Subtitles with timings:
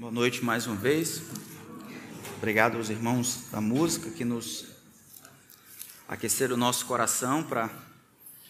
[0.00, 1.20] Boa noite mais uma vez.
[2.38, 4.64] Obrigado aos irmãos da música que nos
[6.08, 7.68] aqueceram o nosso coração para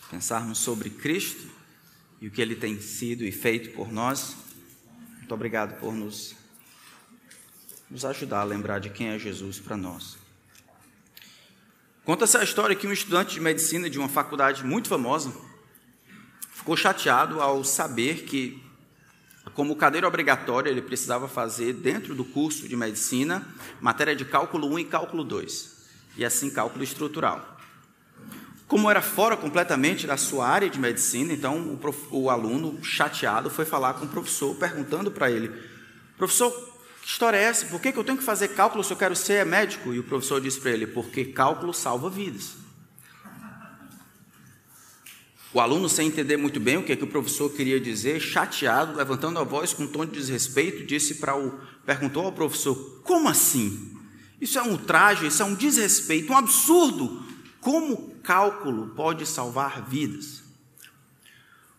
[0.09, 1.49] pensarmos sobre Cristo
[2.21, 4.37] e o que ele tem sido e feito por nós.
[5.17, 6.37] Muito obrigado por nos,
[7.91, 10.19] nos ajudar a lembrar de quem é Jesus para nós.
[12.05, 15.35] Conta essa história que um estudante de medicina de uma faculdade muito famosa
[16.53, 18.63] ficou chateado ao saber que,
[19.55, 23.47] como cadeira obrigatória, ele precisava fazer dentro do curso de medicina
[23.81, 25.77] matéria de cálculo 1 e cálculo 2,
[26.17, 27.59] e assim cálculo estrutural.
[28.71, 33.51] Como era fora completamente da sua área de medicina, então o, prof, o aluno, chateado,
[33.51, 35.53] foi falar com o professor, perguntando para ele:
[36.17, 36.53] Professor,
[37.03, 37.67] que história é essa?
[37.67, 39.93] Por que, que eu tenho que fazer cálculo se eu quero ser médico?
[39.93, 42.60] E o professor disse para ele: Porque cálculo salva vidas.
[45.53, 48.97] O aluno, sem entender muito bem o que, é que o professor queria dizer, chateado,
[48.97, 53.29] levantando a voz com um tom de desrespeito, disse para o perguntou ao professor: "Como
[53.29, 53.97] assim?
[54.41, 57.25] Isso é um ultraje, isso é um desrespeito, um absurdo.
[57.61, 60.41] Como cálculo pode salvar vidas?"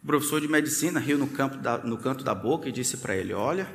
[0.04, 3.32] O professor de medicina riu no, da, no canto da boca e disse para ele:
[3.32, 3.74] Olha,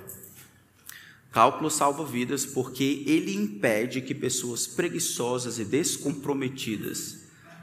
[1.32, 7.20] cálculo salva vidas porque ele impede que pessoas preguiçosas e descomprometidas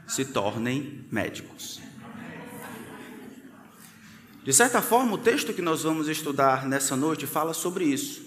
[0.08, 1.83] se tornem médicos.
[4.44, 8.22] De certa forma, o texto que nós vamos estudar nessa noite fala sobre isso.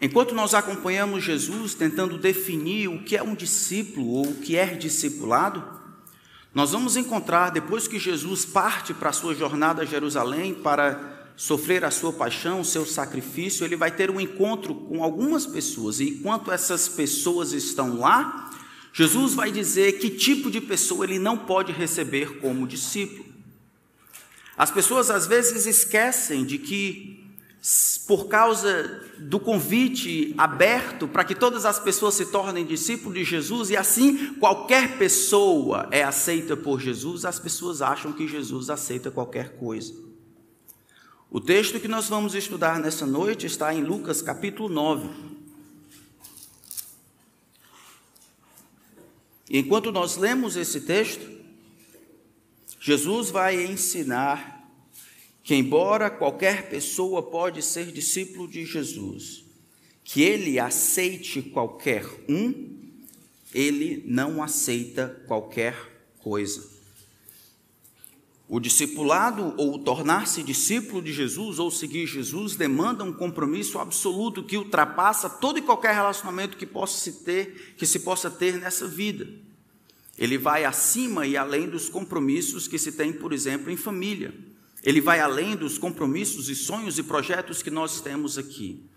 [0.00, 4.74] Enquanto nós acompanhamos Jesus tentando definir o que é um discípulo ou o que é
[4.74, 5.62] discipulado,
[6.54, 11.84] nós vamos encontrar, depois que Jesus parte para a sua jornada a Jerusalém para sofrer
[11.84, 16.08] a sua paixão, o seu sacrifício, ele vai ter um encontro com algumas pessoas, e
[16.08, 18.50] enquanto essas pessoas estão lá,
[18.94, 23.25] Jesus vai dizer que tipo de pessoa ele não pode receber como discípulo.
[24.56, 27.22] As pessoas às vezes esquecem de que,
[28.06, 33.70] por causa do convite aberto para que todas as pessoas se tornem discípulos de Jesus
[33.70, 39.56] e assim qualquer pessoa é aceita por Jesus, as pessoas acham que Jesus aceita qualquer
[39.56, 39.92] coisa.
[41.30, 45.36] O texto que nós vamos estudar nessa noite está em Lucas capítulo 9.
[49.50, 51.35] E enquanto nós lemos esse texto,
[52.86, 54.64] Jesus vai ensinar
[55.42, 59.44] que embora qualquer pessoa pode ser discípulo de Jesus,
[60.04, 62.78] que ele aceite qualquer um,
[63.52, 65.74] ele não aceita qualquer
[66.20, 66.64] coisa.
[68.48, 74.56] O discipulado ou tornar-se discípulo de Jesus ou seguir Jesus demanda um compromisso absoluto que
[74.56, 79.44] ultrapassa todo e qualquer relacionamento que possa se ter, que se possa ter nessa vida.
[80.18, 84.34] Ele vai acima e além dos compromissos que se tem, por exemplo, em família.
[84.82, 88.88] Ele vai além dos compromissos e sonhos e projetos que nós temos aqui.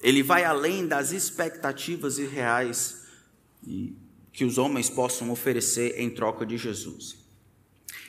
[0.00, 3.06] Ele vai além das expectativas irreais
[4.32, 7.16] que os homens possam oferecer em troca de Jesus.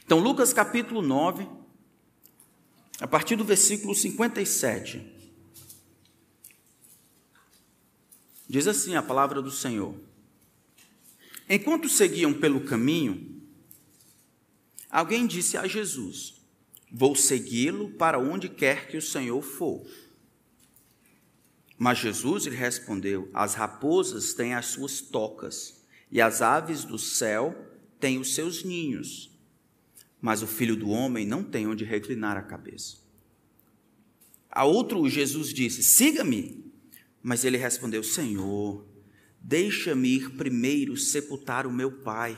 [0.05, 1.47] Então, Lucas capítulo 9,
[2.99, 5.05] a partir do versículo 57,
[8.49, 9.95] diz assim a palavra do Senhor.
[11.49, 13.41] Enquanto seguiam pelo caminho,
[14.89, 16.41] alguém disse a Jesus:
[16.91, 19.85] Vou segui-lo para onde quer que o Senhor for.
[21.77, 27.55] Mas Jesus lhe respondeu: As raposas têm as suas tocas, e as aves do céu
[27.99, 29.31] têm os seus ninhos,
[30.21, 32.97] mas o filho do homem não tem onde reclinar a cabeça.
[34.49, 36.65] A outro Jesus disse: Siga-me.
[37.21, 38.85] Mas ele respondeu: Senhor,
[39.41, 42.37] Deixa-me ir primeiro sepultar o meu pai.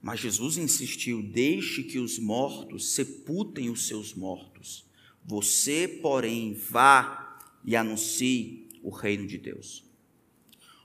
[0.00, 4.84] Mas Jesus insistiu: Deixe que os mortos sepultem os seus mortos.
[5.24, 9.84] Você, porém, vá e anuncie o reino de Deus.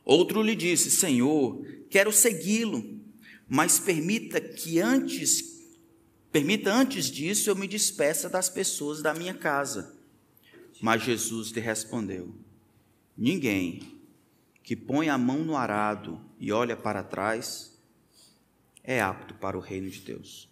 [0.03, 3.00] Outro lhe disse: Senhor, quero segui-lo,
[3.47, 5.56] mas permita que antes
[6.32, 9.96] permita antes disso eu me despeça das pessoas da minha casa.
[10.82, 12.35] Mas Jesus lhe respondeu:
[13.17, 13.95] Ninguém
[14.66, 17.79] que põe a mão no arado e olha para trás,
[18.84, 20.50] é apto para o reino de Deus.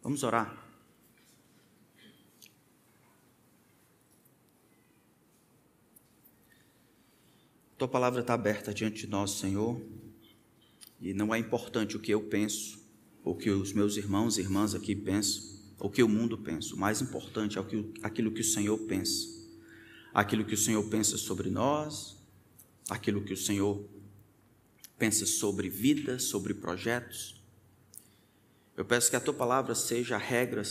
[0.00, 0.64] Vamos orar.
[7.76, 9.82] Tua palavra está aberta diante de nós, Senhor,
[11.00, 12.80] e não é importante o que eu penso,
[13.24, 16.72] ou que os meus irmãos e irmãs aqui pensam, ou que o mundo pensa.
[16.76, 17.62] O mais importante é
[18.00, 19.26] aquilo que o Senhor pensa.
[20.12, 22.23] Aquilo que o Senhor pensa sobre nós,
[22.88, 23.84] aquilo que o Senhor
[24.98, 27.42] pensa sobre vida, sobre projetos.
[28.76, 30.62] Eu peço que a tua palavra seja a regra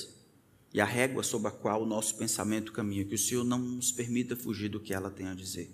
[0.73, 3.91] e a régua sobre a qual o nosso pensamento caminha, que o Senhor não nos
[3.91, 5.71] permita fugir do que ela tem a dizer.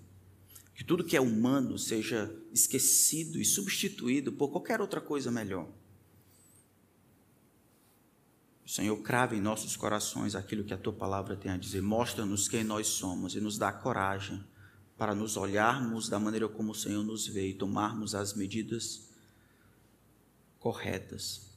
[0.74, 5.68] Que tudo que é humano seja esquecido e substituído por qualquer outra coisa melhor.
[8.64, 11.82] O Senhor crave em nossos corações aquilo que a tua palavra tem a dizer.
[11.82, 14.42] Mostra-nos quem nós somos e nos dá coragem
[15.00, 19.08] para nos olharmos da maneira como o Senhor nos vê e tomarmos as medidas
[20.58, 21.50] corretas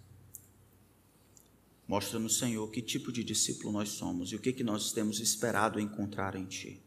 [1.88, 5.80] Mostra-nos, Senhor, que tipo de discípulo nós somos e o que, que nós temos esperado
[5.80, 6.82] encontrar em Ti.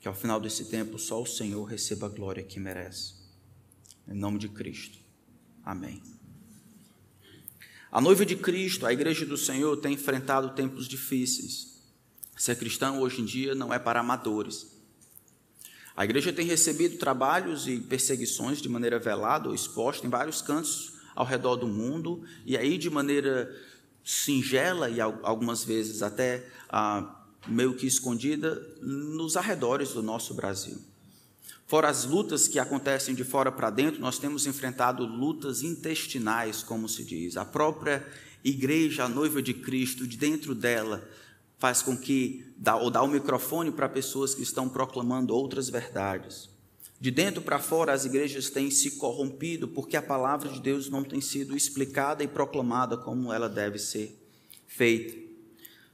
[0.00, 3.14] Que ao final desse tempo só o Senhor receba a glória que merece.
[4.06, 4.98] Em nome de Cristo.
[5.64, 6.02] Amém.
[7.90, 11.73] A noiva de Cristo, a igreja do Senhor, tem enfrentado tempos difíceis.
[12.36, 14.74] Ser cristão hoje em dia não é para amadores.
[15.96, 20.94] A igreja tem recebido trabalhos e perseguições de maneira velada ou exposta em vários cantos
[21.14, 23.54] ao redor do mundo, e aí de maneira
[24.04, 30.80] singela e algumas vezes até ah, meio que escondida nos arredores do nosso Brasil.
[31.66, 36.88] Fora as lutas que acontecem de fora para dentro, nós temos enfrentado lutas intestinais, como
[36.88, 37.36] se diz.
[37.36, 38.06] A própria
[38.42, 41.08] igreja, a noiva de Cristo, de dentro dela,
[41.58, 46.50] faz com que, dá, ou dá o microfone para pessoas que estão proclamando outras verdades.
[47.00, 51.04] De dentro para fora, as igrejas têm se corrompido porque a palavra de Deus não
[51.04, 54.18] tem sido explicada e proclamada como ela deve ser
[54.66, 55.24] feita.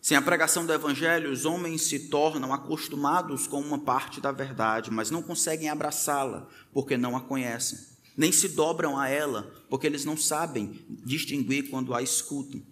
[0.00, 4.90] Sem a pregação do Evangelho, os homens se tornam acostumados com uma parte da verdade,
[4.90, 7.78] mas não conseguem abraçá-la porque não a conhecem,
[8.16, 12.62] nem se dobram a ela porque eles não sabem distinguir quando a escutam.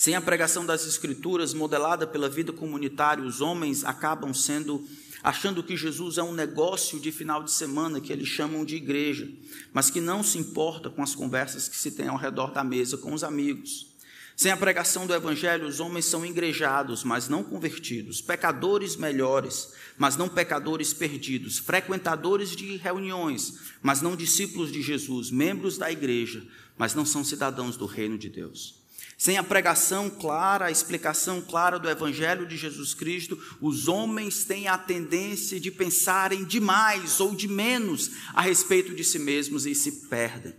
[0.00, 4.82] Sem a pregação das Escrituras, modelada pela vida comunitária, os homens acabam sendo
[5.22, 9.30] achando que Jesus é um negócio de final de semana que eles chamam de igreja,
[9.74, 12.96] mas que não se importa com as conversas que se tem ao redor da mesa
[12.96, 13.88] com os amigos.
[14.34, 20.16] Sem a pregação do Evangelho, os homens são engrejados, mas não convertidos, pecadores melhores, mas
[20.16, 26.42] não pecadores perdidos, frequentadores de reuniões, mas não discípulos de Jesus, membros da igreja,
[26.78, 28.79] mas não são cidadãos do reino de Deus.
[29.20, 34.66] Sem a pregação clara, a explicação clara do Evangelho de Jesus Cristo, os homens têm
[34.66, 40.08] a tendência de pensarem demais ou de menos a respeito de si mesmos e se
[40.08, 40.54] perdem.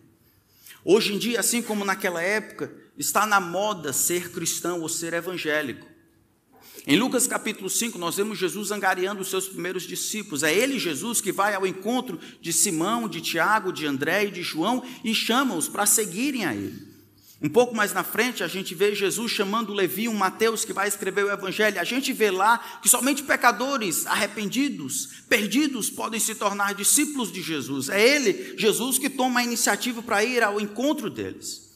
[0.86, 5.88] Hoje em dia, assim como naquela época, está na moda ser cristão ou ser evangélico.
[6.86, 10.44] Em Lucas capítulo 5, nós vemos Jesus angariando os seus primeiros discípulos.
[10.44, 14.44] É ele, Jesus, que vai ao encontro de Simão, de Tiago, de André e de
[14.44, 16.91] João e chama-os para seguirem a ele.
[17.44, 20.88] Um pouco mais na frente, a gente vê Jesus chamando Levi, um Mateus que vai
[20.88, 21.80] escrever o Evangelho.
[21.80, 27.90] A gente vê lá que somente pecadores arrependidos, perdidos, podem se tornar discípulos de Jesus.
[27.90, 31.72] É Ele, Jesus, que toma a iniciativa para ir ao encontro deles.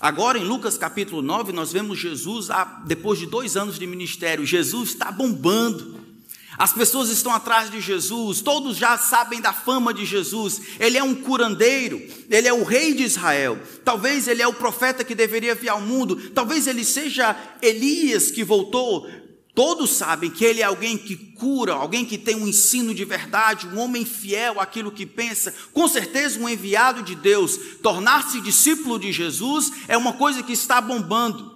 [0.00, 2.48] Agora, em Lucas capítulo 9, nós vemos Jesus,
[2.84, 6.11] depois de dois anos de ministério, Jesus está bombando.
[6.58, 10.60] As pessoas estão atrás de Jesus, todos já sabem da fama de Jesus.
[10.78, 13.58] Ele é um curandeiro, ele é o rei de Israel.
[13.84, 18.44] Talvez ele é o profeta que deveria vir ao mundo, talvez ele seja Elias que
[18.44, 19.08] voltou.
[19.54, 23.66] Todos sabem que ele é alguém que cura, alguém que tem um ensino de verdade,
[23.66, 27.58] um homem fiel àquilo que pensa, com certeza um enviado de Deus.
[27.82, 31.51] Tornar-se discípulo de Jesus é uma coisa que está bombando.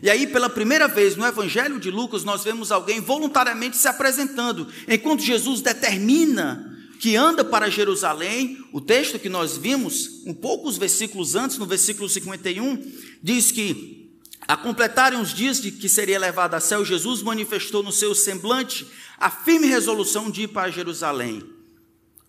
[0.00, 4.68] E aí, pela primeira vez no Evangelho de Lucas, nós vemos alguém voluntariamente se apresentando,
[4.86, 6.68] enquanto Jesus determina
[6.98, 8.64] que anda para Jerusalém.
[8.72, 14.02] O texto que nós vimos, um poucos versículos antes, no versículo 51, diz que
[14.46, 18.86] a completarem os dias de que seria levado a céu, Jesus manifestou no seu semblante
[19.18, 21.42] a firme resolução de ir para Jerusalém.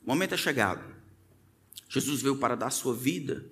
[0.03, 0.83] O momento é chegado.
[1.87, 3.45] Jesus veio para dar sua vida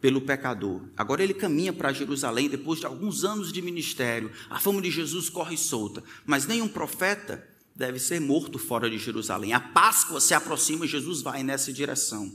[0.00, 0.80] pelo pecador.
[0.96, 4.30] Agora ele caminha para Jerusalém depois de alguns anos de ministério.
[4.48, 9.52] A fama de Jesus corre solta, mas nenhum profeta deve ser morto fora de Jerusalém.
[9.52, 12.32] A Páscoa se aproxima, Jesus vai nessa direção.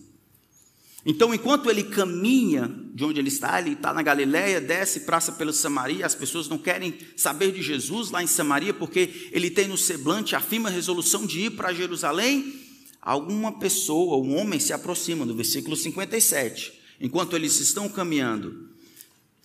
[1.08, 5.54] Então, enquanto ele caminha de onde ele está, ele está na Galiléia, desce, praça pela
[5.54, 9.78] Samaria, as pessoas não querem saber de Jesus lá em Samaria, porque ele tem no
[9.78, 12.60] semblante a firme resolução de ir para Jerusalém.
[13.00, 18.70] Alguma pessoa, um homem, se aproxima, no versículo 57 enquanto eles estão caminhando,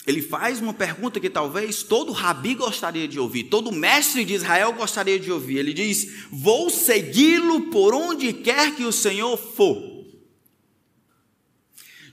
[0.07, 4.73] ele faz uma pergunta que talvez todo rabi gostaria de ouvir, todo mestre de Israel
[4.73, 5.59] gostaria de ouvir.
[5.59, 10.01] Ele diz: Vou segui-lo por onde quer que o Senhor for.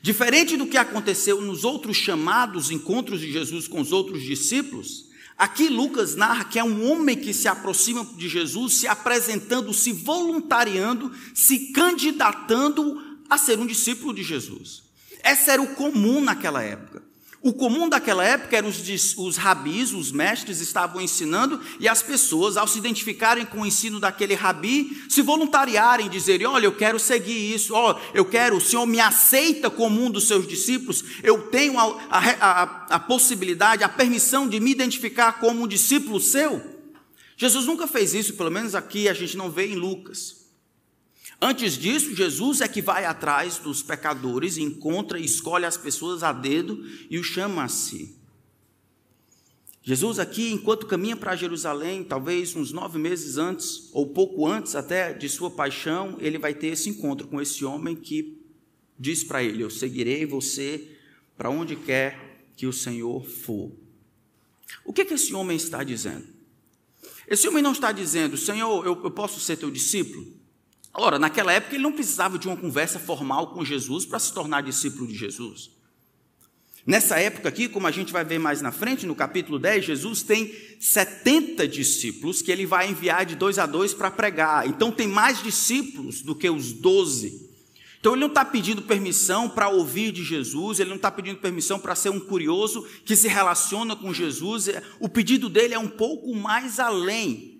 [0.01, 5.06] Diferente do que aconteceu nos outros chamados encontros de Jesus com os outros discípulos,
[5.38, 9.91] aqui Lucas narra que é um homem que se aproxima de Jesus, se apresentando, se
[9.91, 14.87] voluntariando, se candidatando a ser um discípulo de Jesus.
[15.27, 17.03] Essa era o comum naquela época.
[17.41, 18.81] O comum daquela época era os,
[19.17, 24.00] os rabis, os mestres estavam ensinando e as pessoas, ao se identificarem com o ensino
[24.00, 28.86] daquele rabi, se voluntariarem, dizerem: Olha, eu quero seguir isso, oh, eu quero, o Senhor
[28.86, 32.63] me aceita como um dos seus discípulos, eu tenho a, a, a,
[32.96, 36.63] a possibilidade, a permissão de me identificar como um discípulo seu.
[37.36, 40.37] Jesus nunca fez isso, pelo menos aqui a gente não vê em Lucas.
[41.39, 46.34] Antes disso, Jesus é que vai atrás dos pecadores, encontra e escolhe as pessoas a
[46.34, 48.15] dedo e os chama a si.
[49.84, 55.13] Jesus, aqui, enquanto caminha para Jerusalém, talvez uns nove meses antes, ou pouco antes até
[55.13, 58.38] de sua paixão, ele vai ter esse encontro com esse homem que
[59.00, 60.89] diz para ele: Eu seguirei você
[61.38, 63.72] para onde quer que o Senhor for.
[64.84, 66.25] O que, que esse homem está dizendo?
[67.27, 70.37] Esse homem não está dizendo, Senhor, eu, eu posso ser teu discípulo?
[70.99, 74.61] Ora, naquela época ele não precisava de uma conversa formal com Jesus para se tornar
[74.63, 75.69] discípulo de Jesus.
[76.87, 80.23] Nessa época aqui, como a gente vai ver mais na frente, no capítulo 10, Jesus
[80.23, 84.67] tem 70 discípulos que ele vai enviar de dois a dois para pregar.
[84.67, 87.47] Então tem mais discípulos do que os 12.
[87.99, 91.77] Então ele não está pedindo permissão para ouvir de Jesus, ele não está pedindo permissão
[91.77, 94.67] para ser um curioso que se relaciona com Jesus.
[94.99, 97.56] O pedido dele é um pouco mais além.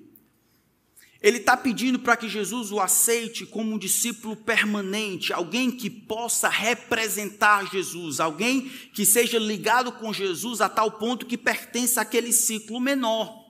[1.22, 6.48] Ele está pedindo para que Jesus o aceite como um discípulo permanente, alguém que possa
[6.48, 12.80] representar Jesus, alguém que seja ligado com Jesus a tal ponto que pertence àquele ciclo
[12.80, 13.48] menor.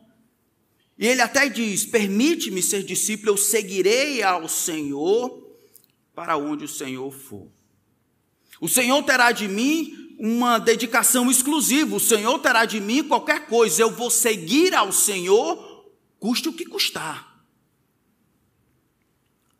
[0.97, 5.45] E ele até diz: Permite-me ser discípulo, eu seguirei ao Senhor
[6.15, 7.47] para onde o Senhor for.
[8.61, 13.83] O Senhor terá de mim uma dedicação exclusiva, o Senhor terá de mim qualquer coisa,
[13.83, 15.85] eu vou seguir ao Senhor,
[16.17, 17.26] custe o que custar.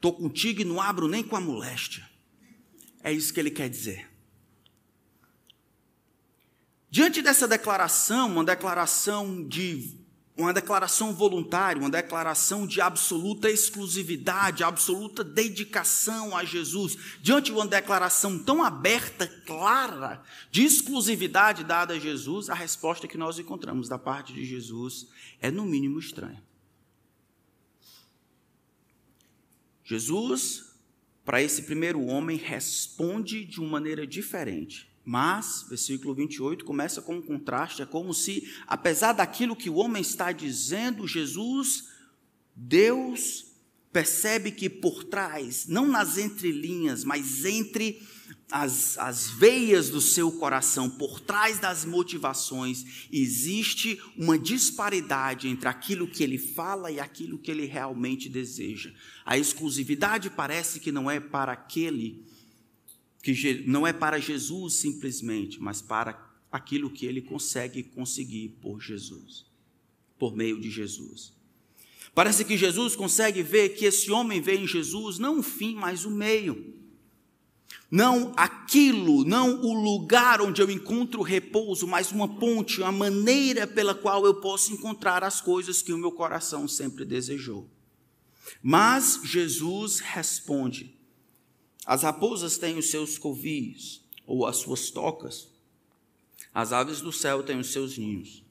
[0.08, 2.08] Estou contigo e não abro nem com a moléstia.
[3.04, 4.10] É isso que ele quer dizer.
[6.90, 9.98] Diante dessa declaração, uma declaração de
[10.38, 17.68] uma declaração voluntária, uma declaração de absoluta exclusividade, absoluta dedicação a Jesus, diante de uma
[17.68, 23.98] declaração tão aberta, clara, de exclusividade dada a Jesus, a resposta que nós encontramos da
[23.98, 25.08] parte de Jesus
[25.42, 26.47] é no mínimo estranha.
[29.88, 30.65] Jesus,
[31.24, 34.89] para esse primeiro homem, responde de uma maneira diferente.
[35.06, 40.01] Mas, versículo 28 começa com um contraste, é como se, apesar daquilo que o homem
[40.01, 41.88] está dizendo, Jesus,
[42.53, 43.46] Deus,
[43.94, 48.06] percebe que por trás, não nas entrelinhas, mas entre
[48.51, 56.07] as, as veias do seu coração, por trás das motivações, existe uma disparidade entre aquilo
[56.07, 58.93] que ele fala e aquilo que ele realmente deseja.
[59.25, 62.24] A exclusividade parece que não é para aquele,
[63.22, 69.46] que não é para Jesus simplesmente, mas para aquilo que ele consegue conseguir por Jesus,
[70.17, 71.36] por meio de Jesus.
[72.15, 76.05] Parece que Jesus consegue ver que esse homem vê em Jesus não o fim, mas
[76.05, 76.87] o meio
[77.89, 83.96] não aquilo, não o lugar onde eu encontro repouso, mas uma ponte, uma maneira pela
[83.96, 87.70] qual eu posso encontrar as coisas que o meu coração sempre desejou.
[88.62, 90.94] Mas Jesus responde:
[91.86, 95.50] as raposas têm os seus covis, ou as suas tocas,
[96.53, 98.44] as aves do céu têm os seus ninhos,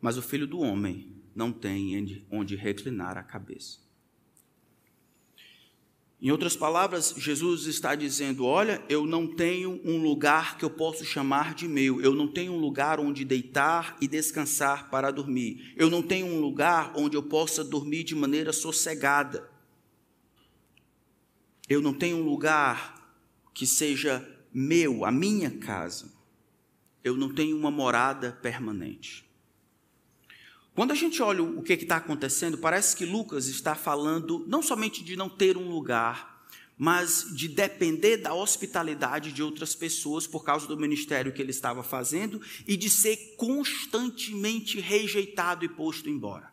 [0.00, 3.78] mas o filho do homem não tem onde reclinar a cabeça.
[6.22, 11.02] Em outras palavras, Jesus está dizendo: Olha, eu não tenho um lugar que eu posso
[11.02, 15.88] chamar de meu, eu não tenho um lugar onde deitar e descansar para dormir, eu
[15.88, 19.50] não tenho um lugar onde eu possa dormir de maneira sossegada,
[21.66, 23.18] eu não tenho um lugar
[23.54, 26.12] que seja meu, a minha casa,
[27.02, 29.29] eu não tenho uma morada permanente.
[30.74, 35.02] Quando a gente olha o que está acontecendo, parece que Lucas está falando não somente
[35.02, 36.46] de não ter um lugar,
[36.78, 41.82] mas de depender da hospitalidade de outras pessoas por causa do ministério que ele estava
[41.82, 46.50] fazendo e de ser constantemente rejeitado e posto embora.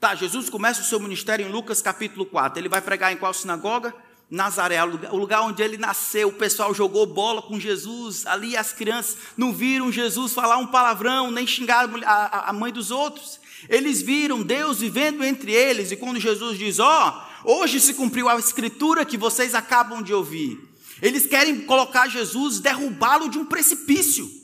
[0.00, 2.58] Tá, Jesus começa o seu ministério em Lucas capítulo 4.
[2.58, 3.94] Ele vai pregar em qual sinagoga?
[4.30, 9.18] Nazaré, o lugar onde ele nasceu, o pessoal jogou bola com Jesus, ali as crianças
[9.36, 13.38] não viram Jesus falar um palavrão, nem xingar a, mãe dos outros.
[13.68, 18.28] Eles viram Deus vivendo entre eles, e quando Jesus diz: Ó, oh, hoje se cumpriu
[18.28, 20.58] a escritura que vocês acabam de ouvir.
[21.00, 24.43] Eles querem colocar Jesus, derrubá-lo de um precipício.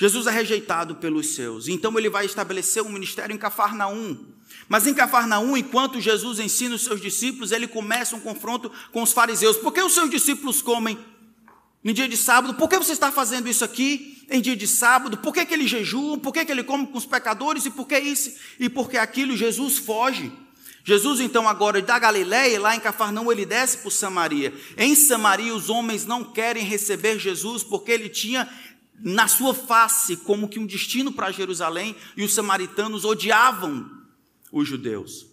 [0.00, 4.16] Jesus é rejeitado pelos seus, então ele vai estabelecer um ministério em Cafarnaum.
[4.68, 9.12] Mas em Cafarnaum, enquanto Jesus ensina os seus discípulos, ele começa um confronto com os
[9.12, 9.56] fariseus.
[9.56, 10.96] Por que os seus discípulos comem
[11.82, 15.16] no dia de sábado, por que você está fazendo isso aqui em dia de sábado?
[15.18, 16.18] Por que, que ele jejua?
[16.18, 17.66] Por que, que ele come com os pecadores?
[17.66, 18.32] E por que isso?
[18.60, 19.36] E por que aquilo?
[19.36, 20.30] Jesus foge.
[20.84, 24.54] Jesus, então, agora da Galiléia, lá em Cafarnaum, ele desce por Samaria.
[24.76, 28.48] Em Samaria, os homens não querem receber Jesus porque ele tinha
[29.00, 33.90] na sua face como que um destino para Jerusalém e os samaritanos odiavam
[34.52, 35.26] os judeus.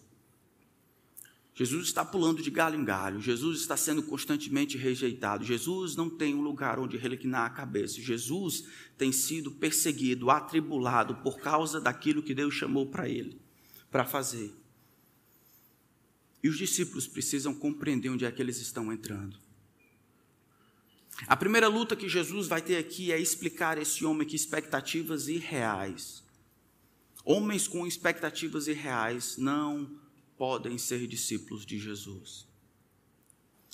[1.54, 6.34] Jesus está pulando de galho em galho, Jesus está sendo constantemente rejeitado, Jesus não tem
[6.34, 8.66] um lugar onde reclinar a cabeça, Jesus
[8.98, 13.40] tem sido perseguido, atribulado por causa daquilo que Deus chamou para ele,
[13.90, 14.54] para fazer.
[16.42, 19.45] E os discípulos precisam compreender onde é que eles estão entrando.
[21.26, 26.22] A primeira luta que Jesus vai ter aqui é explicar esse homem que expectativas irreais.
[27.24, 29.98] Homens com expectativas irreais não
[30.38, 32.46] podem ser discípulos de Jesus.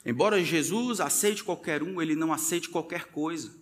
[0.04, 3.54] Embora Jesus aceite qualquer um, ele não aceite qualquer coisa.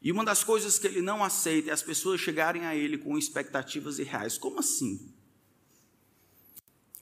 [0.00, 3.18] E uma das coisas que ele não aceita é as pessoas chegarem a ele com
[3.18, 4.38] expectativas irreais.
[4.38, 5.12] Como assim?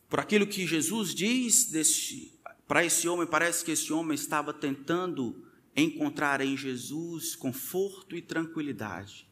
[0.09, 1.71] Por aquilo que Jesus diz
[2.67, 5.46] para esse homem, parece que esse homem estava tentando
[5.77, 9.29] encontrar em Jesus conforto e tranquilidade.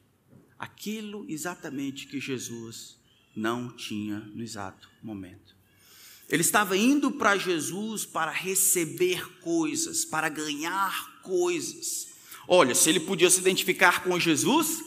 [0.58, 2.98] Aquilo exatamente que Jesus
[3.34, 5.56] não tinha no exato momento.
[6.28, 12.08] Ele estava indo para Jesus para receber coisas, para ganhar coisas.
[12.46, 14.82] Olha, se ele podia se identificar com Jesus,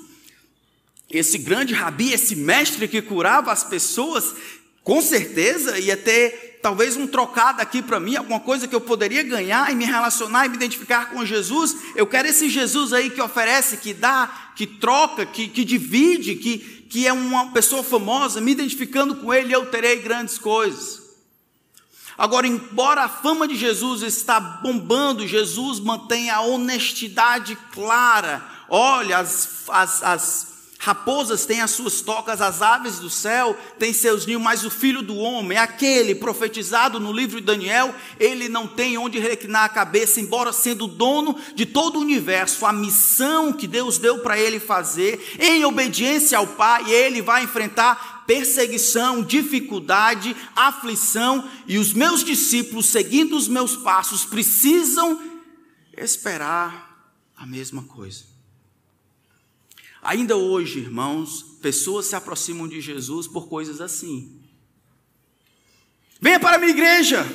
[1.09, 4.35] esse grande rabi, esse mestre que curava as pessoas,
[4.83, 9.23] com certeza ia ter talvez um trocado aqui para mim, alguma coisa que eu poderia
[9.23, 11.75] ganhar e me relacionar e me identificar com Jesus.
[11.95, 16.57] Eu quero esse Jesus aí que oferece, que dá, que troca, que, que divide, que,
[16.89, 21.07] que é uma pessoa famosa, me identificando com ele, eu terei grandes coisas.
[22.17, 28.43] Agora, embora a fama de Jesus está bombando, Jesus mantém a honestidade clara.
[28.67, 30.56] Olha, as, as, as
[30.87, 35.01] Raposas têm as suas tocas, as aves do céu têm seus ninhos, mas o filho
[35.01, 40.21] do homem, aquele profetizado no livro de Daniel, ele não tem onde reclinar a cabeça,
[40.21, 45.35] embora sendo dono de todo o universo, a missão que Deus deu para ele fazer,
[45.37, 53.35] em obediência ao Pai, ele vai enfrentar perseguição, dificuldade, aflição, e os meus discípulos, seguindo
[53.35, 55.19] os meus passos, precisam
[55.97, 58.36] esperar a mesma coisa.
[60.01, 64.39] Ainda hoje, irmãos, pessoas se aproximam de Jesus por coisas assim.
[66.21, 67.25] Venha para a minha igreja.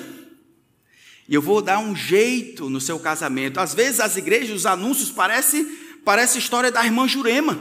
[1.29, 3.61] E eu vou dar um jeito no seu casamento.
[3.61, 7.59] Às vezes as igrejas, os anúncios parece parece história da irmã Jurema.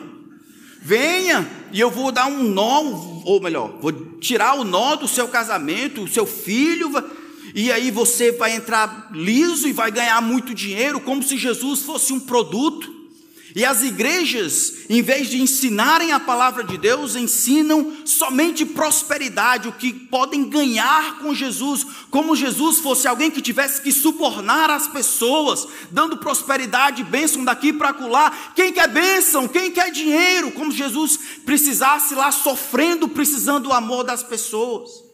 [0.82, 2.82] Venha e eu vou dar um nó,
[3.24, 6.92] ou melhor, vou tirar o nó do seu casamento, o seu filho
[7.54, 12.14] e aí você vai entrar liso e vai ganhar muito dinheiro, como se Jesus fosse
[12.14, 13.01] um produto.
[13.56, 19.74] E as igrejas, em vez de ensinarem a palavra de Deus, ensinam somente prosperidade, o
[19.74, 25.68] que podem ganhar com Jesus, como Jesus fosse alguém que tivesse que subornar as pessoas,
[25.92, 28.32] dando prosperidade, bênção daqui para acolá.
[28.56, 29.48] Quem quer bênção?
[29.48, 30.52] Quem quer dinheiro?
[30.52, 35.11] Como Jesus precisasse lá sofrendo, precisando do amor das pessoas.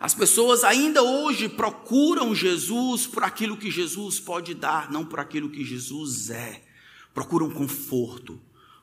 [0.00, 5.50] As pessoas ainda hoje procuram Jesus por aquilo que Jesus pode dar, não por aquilo
[5.50, 6.64] que Jesus é.
[7.12, 8.40] Procuram conforto,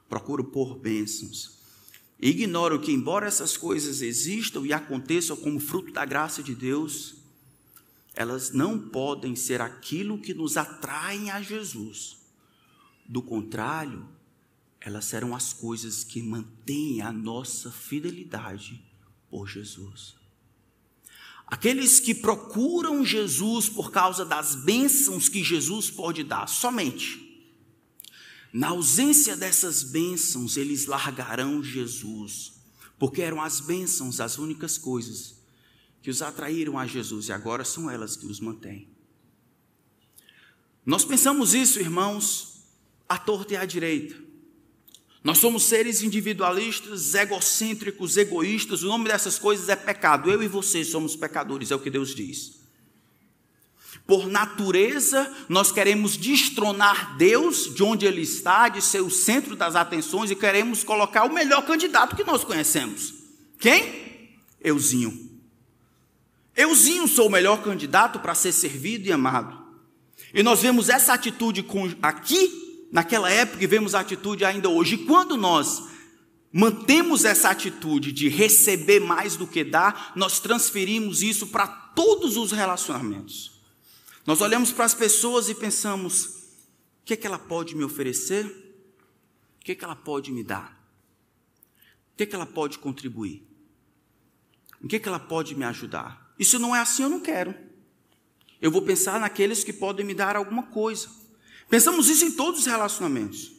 [0.10, 1.56] procuram por bênçãos.
[2.20, 7.16] E ignoram que, embora essas coisas existam e aconteçam como fruto da graça de Deus,
[8.14, 12.18] elas não podem ser aquilo que nos atraem a Jesus.
[13.08, 14.08] Do contrário,
[14.82, 18.84] elas serão as coisas que mantêm a nossa fidelidade
[19.30, 20.25] por Jesus.
[21.48, 27.24] Aqueles que procuram Jesus por causa das bênçãos que Jesus pode dar, somente.
[28.52, 32.54] Na ausência dessas bênçãos, eles largarão Jesus,
[32.98, 35.36] porque eram as bênçãos as únicas coisas
[36.02, 38.88] que os atraíram a Jesus e agora são elas que os mantêm.
[40.86, 42.64] Nós pensamos isso, irmãos,
[43.10, 44.25] à torta e à direita.
[45.26, 48.84] Nós somos seres individualistas, egocêntricos, egoístas.
[48.84, 50.30] O nome dessas coisas é pecado.
[50.30, 52.60] Eu e você somos pecadores, é o que Deus diz.
[54.06, 59.76] Por natureza, nós queremos destronar Deus de onde Ele está, de ser o centro das
[59.76, 63.16] atenções, e queremos colocar o melhor candidato que nós conhecemos.
[63.58, 64.30] Quem?
[64.62, 65.32] Euzinho.
[66.56, 69.60] Euzinho sou o melhor candidato para ser servido e amado.
[70.36, 71.66] E nós vemos essa atitude
[72.00, 72.65] aqui
[72.96, 74.96] naquela época e vemos a atitude ainda hoje.
[74.96, 75.84] E quando nós
[76.50, 82.54] mantemos essa atitude de receber mais do que dar, nós transferimos isso para todos os
[82.54, 83.62] relacionamentos.
[84.26, 88.46] Nós olhamos para as pessoas e pensamos: o que, é que ela pode me oferecer?
[89.60, 90.82] O que, é que ela pode me dar?
[92.14, 93.46] O que, é que ela pode contribuir?
[94.82, 96.34] O que, é que ela pode me ajudar?
[96.40, 97.54] Se não é assim, eu não quero.
[98.62, 101.25] Eu vou pensar naqueles que podem me dar alguma coisa.
[101.70, 103.52] Pensamos isso em todos os relacionamentos.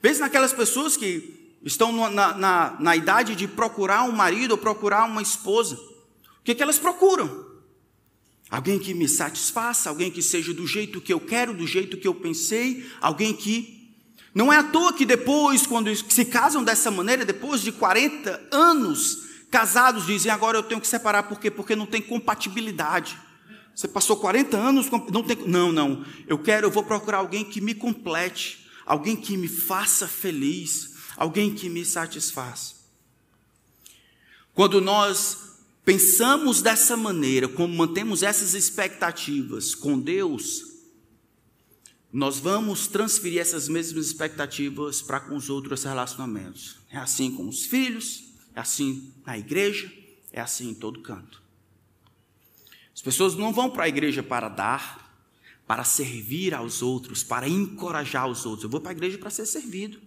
[0.00, 5.04] Pense naquelas pessoas que estão na, na, na idade de procurar um marido ou procurar
[5.04, 5.76] uma esposa.
[5.76, 7.52] O que, é que elas procuram?
[8.50, 12.06] Alguém que me satisfaça, alguém que seja do jeito que eu quero, do jeito que
[12.06, 13.80] eu pensei, alguém que.
[14.34, 19.28] Não é à toa que depois, quando se casam dessa maneira, depois de 40 anos
[19.50, 21.50] casados, dizem agora eu tenho que separar, por quê?
[21.50, 23.18] Porque não tem compatibilidade.
[23.74, 25.36] Você passou 40 anos, não tem.
[25.46, 26.04] Não, não.
[26.26, 31.54] Eu quero, eu vou procurar alguém que me complete, alguém que me faça feliz, alguém
[31.54, 32.74] que me satisfaça.
[34.54, 35.38] Quando nós
[35.84, 40.72] pensamos dessa maneira, como mantemos essas expectativas com Deus,
[42.12, 46.76] nós vamos transferir essas mesmas expectativas para com os outros relacionamentos.
[46.90, 49.90] É assim com os filhos, é assim na igreja,
[50.30, 51.41] é assim em todo canto.
[52.94, 55.02] As pessoas não vão para a igreja para dar,
[55.66, 58.64] para servir aos outros, para encorajar os outros.
[58.64, 59.98] Eu vou para a igreja para ser servido.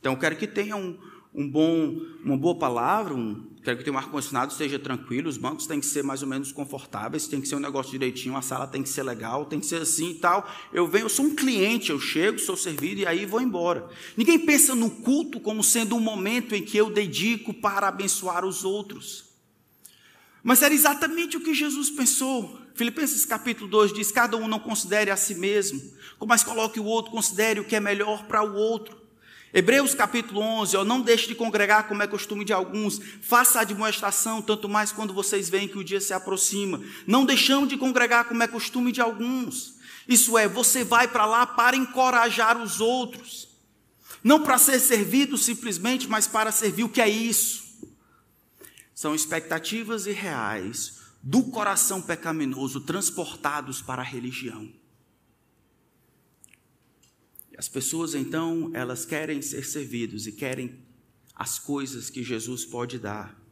[0.00, 0.98] Então, eu quero que tenha um,
[1.32, 5.66] um bom, uma boa palavra, um, quero que tenha um ar-condicionado esteja tranquilo, os bancos
[5.66, 8.66] têm que ser mais ou menos confortáveis, tem que ser um negócio direitinho, a sala
[8.66, 10.48] tem que ser legal, tem que ser assim e tal.
[10.72, 13.88] Eu venho, eu sou um cliente, eu chego, sou servido e aí vou embora.
[14.16, 18.64] Ninguém pensa no culto como sendo um momento em que eu dedico para abençoar os
[18.64, 19.29] outros.
[20.42, 22.58] Mas era exatamente o que Jesus pensou.
[22.74, 25.80] Filipenses capítulo 2 diz: Cada um não considere a si mesmo,
[26.26, 29.00] mas coloque o outro, considere o que é melhor para o outro.
[29.52, 33.64] Hebreus capítulo 11, ó, não deixe de congregar como é costume de alguns, faça a
[33.64, 36.80] demonstração, tanto mais quando vocês veem que o dia se aproxima.
[37.04, 39.74] Não deixamos de congregar como é costume de alguns.
[40.06, 43.48] Isso é, você vai para lá para encorajar os outros.
[44.22, 47.69] Não para ser servido simplesmente, mas para servir o que é isso.
[49.00, 54.70] São expectativas irreais do coração pecaminoso transportados para a religião.
[57.56, 60.84] As pessoas então, elas querem ser servidos e querem
[61.34, 63.42] as coisas que Jesus pode dar,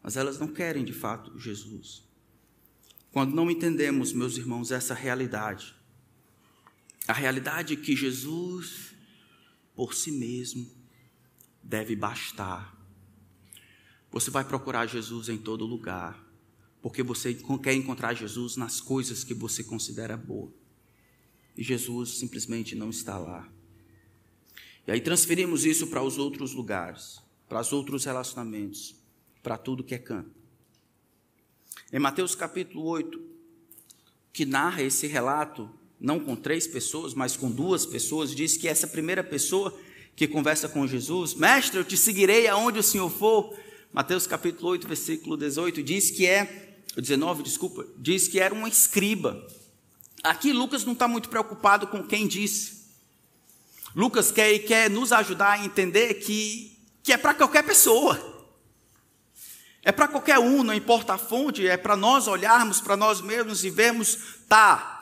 [0.00, 2.04] mas elas não querem de fato Jesus.
[3.10, 5.74] Quando não entendemos, meus irmãos, essa realidade,
[7.08, 8.94] a realidade que Jesus,
[9.74, 10.70] por si mesmo,
[11.64, 12.73] deve bastar.
[14.14, 16.24] Você vai procurar Jesus em todo lugar,
[16.80, 20.52] porque você quer encontrar Jesus nas coisas que você considera boa
[21.56, 23.48] e Jesus simplesmente não está lá.
[24.86, 28.94] E aí transferimos isso para os outros lugares, para os outros relacionamentos,
[29.42, 30.30] para tudo que é canto.
[31.92, 33.20] Em Mateus capítulo 8,
[34.32, 38.86] que narra esse relato, não com três pessoas, mas com duas pessoas, diz que essa
[38.86, 39.76] primeira pessoa
[40.14, 43.52] que conversa com Jesus, mestre, eu te seguirei aonde o Senhor for.
[43.94, 49.46] Mateus capítulo 8, versículo 18, diz que é, 19, desculpa, diz que era um escriba.
[50.20, 52.88] Aqui Lucas não está muito preocupado com quem disse.
[53.94, 58.18] Lucas quer, quer nos ajudar a entender que, que é para qualquer pessoa.
[59.80, 63.64] É para qualquer um, não importa a fonte, é para nós olharmos para nós mesmos
[63.64, 64.93] e vermos, tá,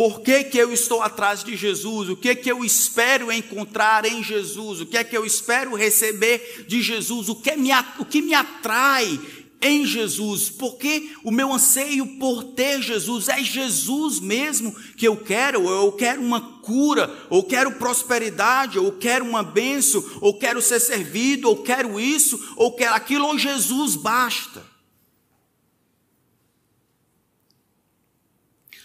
[0.00, 2.08] por que, que eu estou atrás de Jesus?
[2.08, 4.80] O que que eu espero encontrar em Jesus?
[4.80, 7.28] O que é que eu espero receber de Jesus?
[7.28, 9.20] O que me, o que me atrai
[9.60, 13.28] em Jesus, porque o meu anseio por ter Jesus?
[13.28, 19.26] É Jesus mesmo que eu quero, eu quero uma cura, ou quero prosperidade, ou quero
[19.26, 24.69] uma benção, ou quero ser servido, ou quero isso, ou quero aquilo, ou Jesus basta.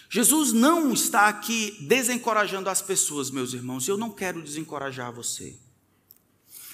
[0.08, 5.58] Jesus não está aqui desencorajando as pessoas, meus irmãos, eu não quero desencorajar você.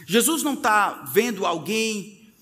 [0.06, 2.32] Jesus não está vendo alguém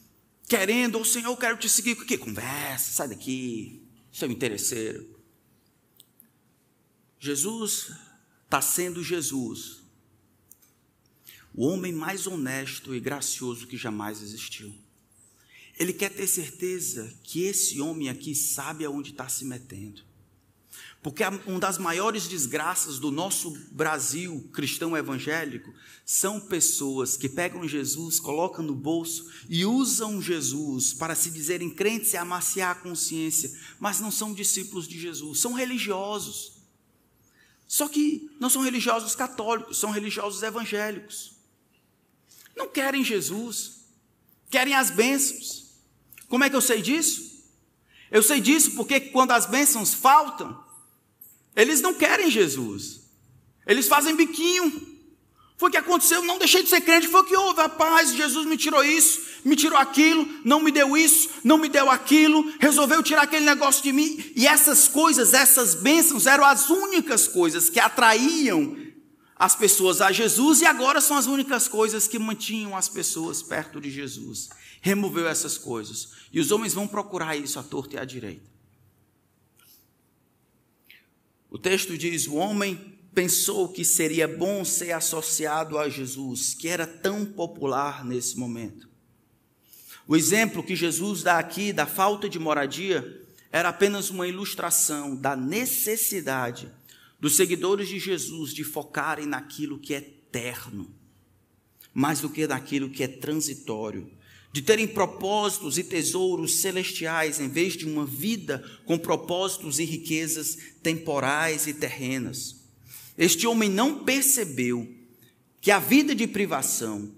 [0.48, 1.94] querendo, o Senhor, eu quero te seguir.
[2.05, 5.18] Que conversa, sai daqui, seu interesseiro.
[7.20, 7.92] Jesus
[8.44, 9.83] está sendo Jesus,
[11.55, 14.74] o homem mais honesto e gracioso que jamais existiu.
[15.79, 20.09] Ele quer ter certeza que esse homem aqui sabe aonde está se metendo.
[21.02, 25.72] Porque uma das maiores desgraças do nosso Brasil cristão evangélico
[26.04, 32.12] são pessoas que pegam Jesus, colocam no bolso e usam Jesus para se dizerem crentes
[32.12, 36.52] e amaciar a consciência, mas não são discípulos de Jesus, são religiosos.
[37.66, 41.32] Só que não são religiosos católicos, são religiosos evangélicos.
[42.54, 43.86] Não querem Jesus,
[44.50, 45.70] querem as bênçãos.
[46.28, 47.42] Como é que eu sei disso?
[48.10, 50.68] Eu sei disso porque quando as bênçãos faltam,
[51.54, 53.00] Eles não querem Jesus.
[53.66, 54.90] Eles fazem biquinho.
[55.60, 58.46] Foi o que aconteceu, não deixei de ser crente, foi o que houve, rapaz, Jesus
[58.46, 63.02] me tirou isso, me tirou aquilo, não me deu isso, não me deu aquilo, resolveu
[63.02, 67.78] tirar aquele negócio de mim, e essas coisas, essas bênçãos eram as únicas coisas que
[67.78, 68.74] atraíam
[69.36, 73.82] as pessoas a Jesus, e agora são as únicas coisas que mantinham as pessoas perto
[73.82, 74.48] de Jesus.
[74.80, 78.48] Removeu essas coisas, e os homens vão procurar isso à torta e à direita.
[81.50, 86.86] O texto diz: o homem pensou que seria bom ser associado a Jesus, que era
[86.86, 88.88] tão popular nesse momento.
[90.06, 95.34] O exemplo que Jesus dá aqui da falta de moradia era apenas uma ilustração da
[95.34, 96.70] necessidade
[97.18, 100.94] dos seguidores de Jesus de focarem naquilo que é eterno,
[101.92, 104.10] mais do que naquilo que é transitório,
[104.52, 110.58] de terem propósitos e tesouros celestiais em vez de uma vida com propósitos e riquezas
[110.82, 112.56] temporais e terrenas.
[113.16, 114.88] Este homem não percebeu
[115.60, 117.12] que a vida de privação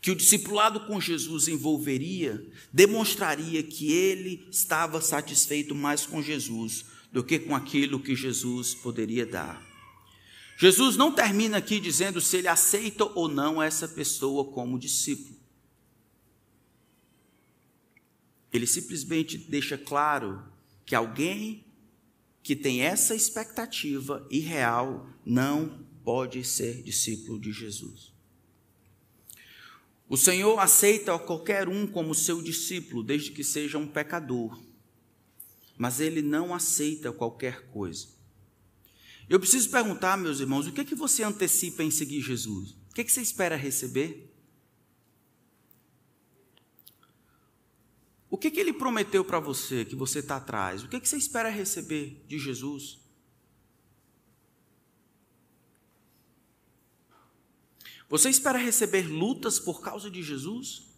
[0.00, 7.22] que o discipulado com Jesus envolveria demonstraria que ele estava satisfeito mais com Jesus do
[7.22, 9.66] que com aquilo que Jesus poderia dar.
[10.56, 15.37] Jesus não termina aqui dizendo se ele aceita ou não essa pessoa como discípulo.
[18.52, 20.42] Ele simplesmente deixa claro
[20.84, 21.64] que alguém
[22.42, 28.12] que tem essa expectativa irreal não pode ser discípulo de Jesus.
[30.08, 34.58] O Senhor aceita qualquer um como seu discípulo, desde que seja um pecador,
[35.76, 38.08] mas ele não aceita qualquer coisa.
[39.28, 42.70] Eu preciso perguntar, meus irmãos, o que é que você antecipa em seguir Jesus?
[42.90, 44.27] O que é que você espera receber?
[48.30, 50.82] O que, que ele prometeu para você que você está atrás?
[50.82, 52.98] O que, que você espera receber de Jesus?
[58.08, 60.88] Você espera receber lutas por causa de Jesus?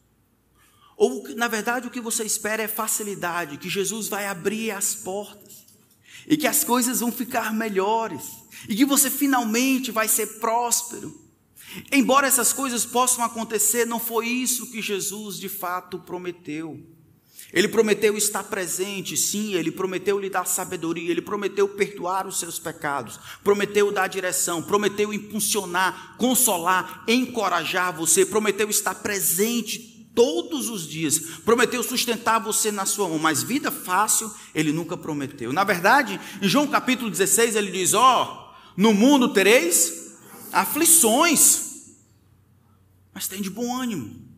[0.96, 5.66] Ou, na verdade, o que você espera é facilidade, que Jesus vai abrir as portas,
[6.26, 8.22] e que as coisas vão ficar melhores,
[8.68, 11.18] e que você finalmente vai ser próspero.
[11.90, 16.78] Embora essas coisas possam acontecer, não foi isso que Jesus de fato prometeu.
[17.52, 22.58] Ele prometeu estar presente, sim, ele prometeu lhe dar sabedoria, ele prometeu perdoar os seus
[22.58, 31.18] pecados, prometeu dar direção, prometeu impulsionar, consolar, encorajar você, prometeu estar presente todos os dias,
[31.44, 35.52] prometeu sustentar você na sua mão, mas vida fácil ele nunca prometeu.
[35.52, 40.14] Na verdade, em João capítulo 16 ele diz: Ó, oh, no mundo tereis
[40.52, 41.94] aflições,
[43.12, 44.28] mas tem de bom ânimo.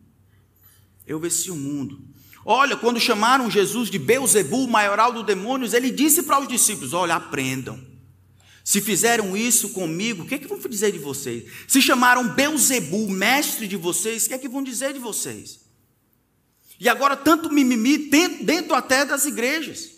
[1.05, 2.12] Eu venci o mundo.
[2.45, 7.15] Olha, quando chamaram Jesus de Beuzebu, maioral dos demônios, ele disse para os discípulos: Olha,
[7.15, 7.79] aprendam.
[8.63, 11.43] Se fizeram isso comigo, o que, é que vão dizer de vocês?
[11.67, 15.59] Se chamaram Beuzebu, mestre de vocês, o que é que vão dizer de vocês?
[16.79, 19.91] E agora tanto mimimi dentro, até das igrejas.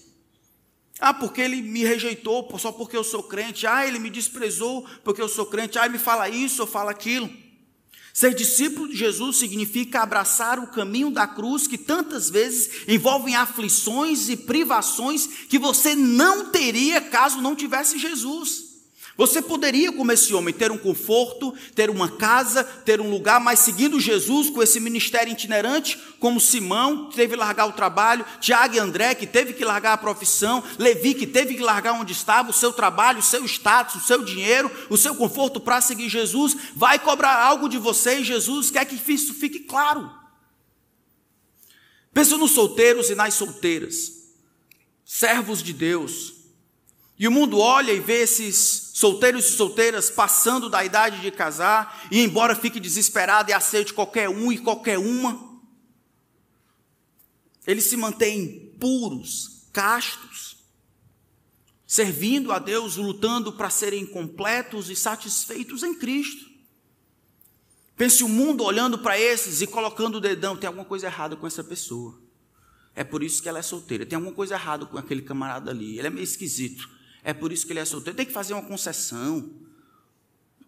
[1.00, 3.68] Ah, porque ele me rejeitou só porque eu sou crente.
[3.68, 5.78] Ah, ele me desprezou porque eu sou crente.
[5.78, 7.30] Ah, ele me fala isso ou fala aquilo.
[8.16, 14.30] Ser discípulo de Jesus significa abraçar o caminho da cruz que tantas vezes envolvem aflições
[14.30, 18.65] e privações que você não teria caso não tivesse Jesus.
[19.18, 23.60] Você poderia, como esse homem, ter um conforto, ter uma casa, ter um lugar, mas
[23.60, 28.76] seguindo Jesus com esse ministério itinerante, como Simão, que teve que largar o trabalho, Tiago
[28.76, 32.50] e André, que teve que largar a profissão, Levi, que teve que largar onde estava,
[32.50, 36.56] o seu trabalho, o seu status, o seu dinheiro, o seu conforto para seguir Jesus,
[36.76, 40.12] vai cobrar algo de você e Jesus quer que isso fique claro.
[42.14, 44.12] Pensa nos solteiros e nas solteiras,
[45.06, 46.34] servos de Deus,
[47.18, 52.08] e o mundo olha e vê esses solteiros e solteiras passando da idade de casar,
[52.10, 55.60] e embora fique desesperado e aceite qualquer um e qualquer uma,
[57.68, 60.64] eles se mantêm puros, castos,
[61.86, 66.46] servindo a Deus, lutando para serem completos e satisfeitos em Cristo.
[67.98, 71.46] Pense o mundo olhando para esses e colocando o dedão, tem alguma coisa errada com
[71.46, 72.18] essa pessoa.
[72.96, 74.06] É por isso que ela é solteira.
[74.06, 76.00] Tem alguma coisa errada com aquele camarada ali.
[76.00, 76.95] Ele é meio esquisito.
[77.26, 78.16] É por isso que ele é solteiro.
[78.16, 79.52] Tem que fazer uma concessão.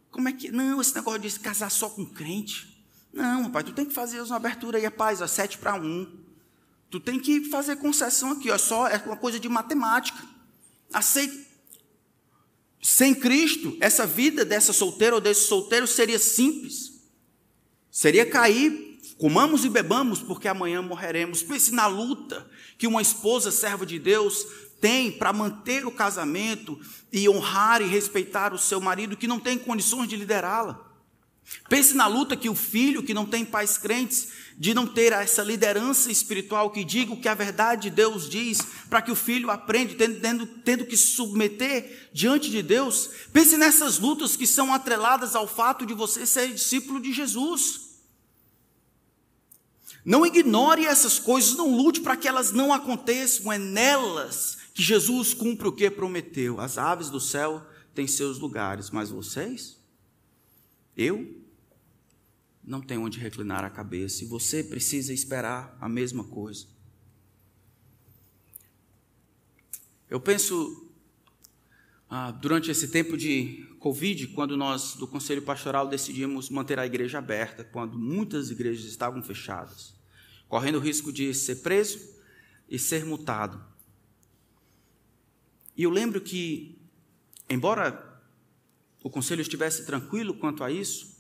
[0.10, 0.52] Como é que.
[0.52, 2.84] Não, esse negócio de casar só com crente.
[3.14, 6.12] Não, rapaz, tu tem que fazer uma abertura aí, rapaz, ó, sete para um.
[6.90, 10.18] Tu tem que fazer concessão aqui, ó, só é uma coisa de matemática.
[10.92, 11.46] Aceite.
[12.82, 17.02] Sem Cristo, essa vida dessa solteira ou desse solteiro seria simples.
[17.92, 21.44] Seria cair, comamos e bebamos, porque amanhã morreremos.
[21.44, 26.80] Pense na luta que uma esposa serva de Deus tem para manter o casamento
[27.12, 30.88] e honrar e respeitar o seu marido que não tem condições de liderá-la.
[31.70, 35.44] Pense na luta que o filho que não tem pais crentes, de não ter essa
[35.44, 38.60] liderança espiritual que diga o que a verdade de Deus diz,
[38.90, 43.10] para que o filho aprenda, tendo, tendo, tendo que se submeter diante de Deus.
[43.32, 47.88] Pense nessas lutas que são atreladas ao fato de você ser discípulo de Jesus.
[50.04, 55.34] Não ignore essas coisas, não lute para que elas não aconteçam, é nelas que Jesus
[55.34, 56.62] cumpre o que prometeu.
[56.62, 59.82] As aves do céu têm seus lugares, mas vocês?
[60.96, 61.44] Eu
[62.64, 66.68] não tenho onde reclinar a cabeça e você precisa esperar a mesma coisa.
[70.08, 70.94] Eu penso,
[72.08, 77.18] ah, durante esse tempo de Covid, quando nós do Conselho Pastoral decidimos manter a igreja
[77.18, 79.96] aberta, quando muitas igrejas estavam fechadas,
[80.48, 82.00] correndo o risco de ser preso
[82.70, 83.76] e ser multado.
[85.78, 86.76] E eu lembro que,
[87.48, 88.20] embora
[89.04, 91.16] o conselho estivesse tranquilo quanto a isso,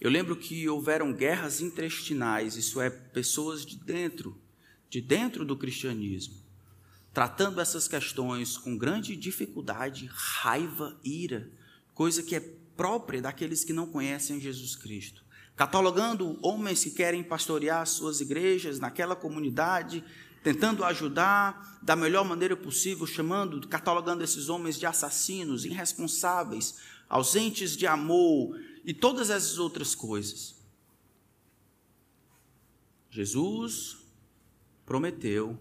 [0.00, 4.40] eu lembro que houveram guerras intestinais, isso é, pessoas de dentro,
[4.88, 6.36] de dentro do cristianismo,
[7.12, 11.50] tratando essas questões com grande dificuldade, raiva, ira,
[11.92, 12.40] coisa que é
[12.76, 15.22] própria daqueles que não conhecem Jesus Cristo.
[15.54, 20.02] Catalogando homens que querem pastorear suas igrejas naquela comunidade,
[20.42, 27.86] tentando ajudar da melhor maneira possível, chamando, catalogando esses homens de assassinos, irresponsáveis, ausentes de
[27.86, 30.54] amor e todas essas outras coisas.
[33.10, 33.98] Jesus
[34.86, 35.58] prometeu,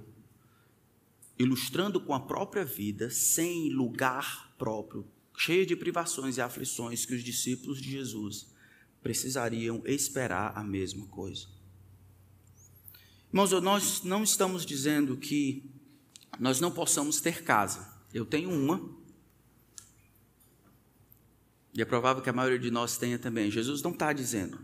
[1.37, 7.23] ilustrando com a própria vida, sem lugar próprio, cheio de privações e aflições, que os
[7.23, 8.47] discípulos de Jesus
[9.01, 11.47] precisariam esperar a mesma coisa.
[13.31, 15.63] Irmãos, nós não estamos dizendo que
[16.39, 17.87] nós não possamos ter casa.
[18.11, 18.89] Eu tenho uma.
[21.75, 23.51] E é provável que a maioria de nós tenha também.
[23.51, 24.59] Jesus não está dizendo.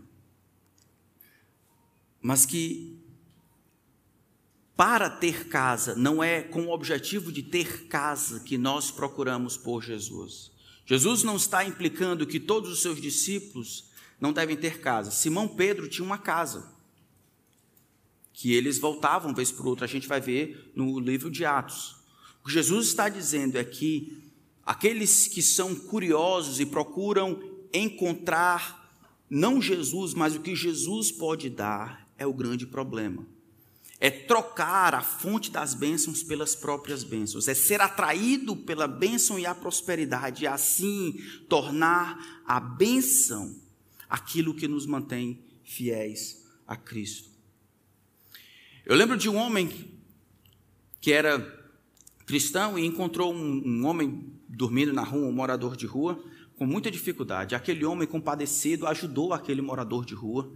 [2.20, 2.98] Mas que
[4.76, 9.80] para ter casa, não é com o objetivo de ter casa que nós procuramos por
[9.80, 10.50] Jesus.
[10.84, 15.12] Jesus não está implicando que todos os seus discípulos não devem ter casa.
[15.12, 16.75] Simão Pedro tinha uma casa
[18.36, 21.96] que eles voltavam vez por outra, a gente vai ver no livro de Atos.
[22.42, 24.30] O que Jesus está dizendo é que
[24.64, 28.92] aqueles que são curiosos e procuram encontrar
[29.30, 33.26] não Jesus, mas o que Jesus pode dar, é o grande problema.
[33.98, 39.46] É trocar a fonte das bênçãos pelas próprias bênçãos, é ser atraído pela bênção e
[39.46, 41.14] a prosperidade, e assim
[41.48, 43.56] tornar a bênção
[44.10, 47.35] aquilo que nos mantém fiéis a Cristo.
[48.88, 49.68] Eu lembro de um homem
[51.00, 51.44] que era
[52.24, 56.22] cristão e encontrou um, um homem dormindo na rua, um morador de rua,
[56.56, 57.56] com muita dificuldade.
[57.56, 60.48] Aquele homem compadecido ajudou aquele morador de rua,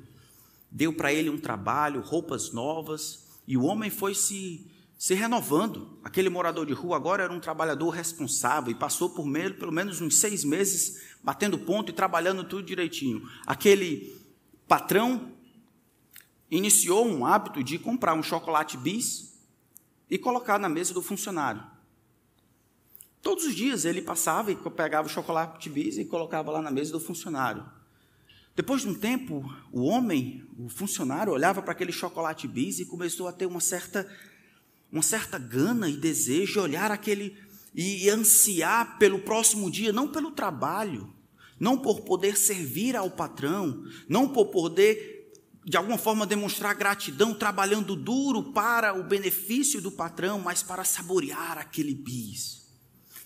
[0.70, 4.64] deu para ele um trabalho, roupas novas, e o homem foi se,
[4.96, 5.98] se renovando.
[6.04, 10.00] Aquele morador de rua agora era um trabalhador responsável e passou por meio, pelo menos
[10.00, 13.28] uns seis meses batendo ponto e trabalhando tudo direitinho.
[13.44, 14.16] Aquele
[14.68, 15.39] patrão
[16.50, 19.38] iniciou um hábito de comprar um chocolate bis
[20.10, 21.62] e colocar na mesa do funcionário.
[23.22, 26.92] Todos os dias ele passava e pegava o chocolate bis e colocava lá na mesa
[26.92, 27.64] do funcionário.
[28.56, 33.28] Depois de um tempo, o homem, o funcionário, olhava para aquele chocolate bis e começou
[33.28, 34.10] a ter uma certa,
[34.90, 37.36] uma certa gana e desejo de olhar aquele
[37.74, 41.12] e ansiar pelo próximo dia, não pelo trabalho,
[41.58, 45.19] não por poder servir ao patrão, não por poder
[45.70, 51.59] de alguma forma demonstrar gratidão, trabalhando duro para o benefício do patrão, mas para saborear
[51.59, 52.68] aquele bis.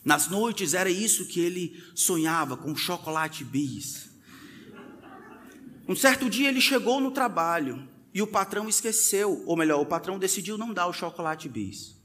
[0.04, 4.10] Nas noites era isso que ele sonhava, com chocolate bis.
[5.88, 10.18] Um certo dia ele chegou no trabalho e o patrão esqueceu, ou melhor, o patrão
[10.18, 11.96] decidiu não dar o chocolate bis.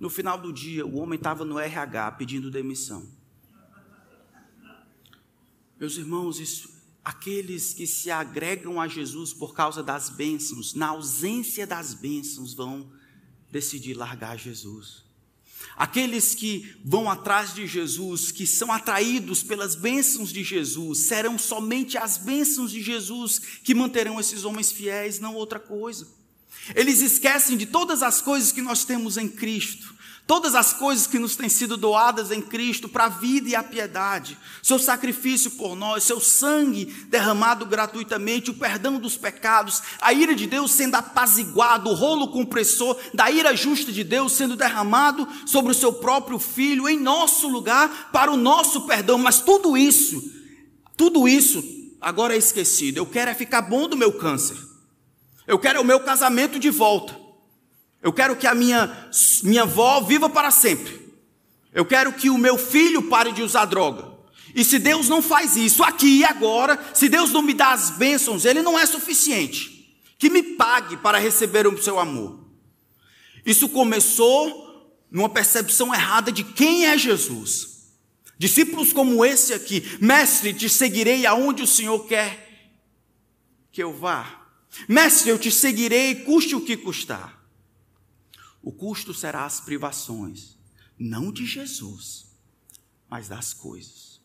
[0.00, 3.06] No final do dia, o homem estava no RH pedindo demissão.
[5.78, 6.75] Meus irmãos, isso
[7.06, 12.90] aqueles que se agregam a Jesus por causa das bênçãos, na ausência das bênçãos, vão
[13.48, 15.04] decidir largar Jesus.
[15.76, 21.96] Aqueles que vão atrás de Jesus, que são atraídos pelas bênçãos de Jesus, serão somente
[21.96, 26.08] as bênçãos de Jesus que manterão esses homens fiéis, não outra coisa.
[26.74, 29.96] Eles esquecem de todas as coisas que nós temos em Cristo.
[30.26, 33.62] Todas as coisas que nos têm sido doadas em Cristo para a vida e a
[33.62, 40.34] piedade, seu sacrifício por nós, seu sangue derramado gratuitamente, o perdão dos pecados, a ira
[40.34, 45.70] de Deus sendo apaziguado, o rolo compressor da ira justa de Deus sendo derramado sobre
[45.70, 49.18] o seu próprio filho em nosso lugar para o nosso perdão.
[49.18, 50.20] Mas tudo isso,
[50.96, 51.62] tudo isso
[52.00, 52.96] agora é esquecido.
[52.96, 54.56] Eu quero é ficar bom do meu câncer.
[55.46, 57.16] Eu quero o meu casamento de volta.
[58.02, 59.08] Eu quero que a minha,
[59.42, 61.06] minha avó viva para sempre.
[61.72, 64.16] Eu quero que o meu filho pare de usar droga.
[64.54, 67.90] E se Deus não faz isso aqui e agora, se Deus não me dá as
[67.90, 69.94] bênçãos, Ele não é suficiente.
[70.18, 72.46] Que me pague para receber o seu amor.
[73.44, 74.66] Isso começou
[75.10, 77.76] numa percepção errada de quem é Jesus.
[78.38, 82.46] Discípulos como esse aqui, mestre, te seguirei aonde o Senhor quer
[83.70, 84.45] que eu vá.
[84.88, 87.44] Mestre, eu te seguirei, custe o que custar.
[88.62, 90.58] O custo será as privações,
[90.98, 92.26] não de Jesus,
[93.08, 94.20] mas das coisas.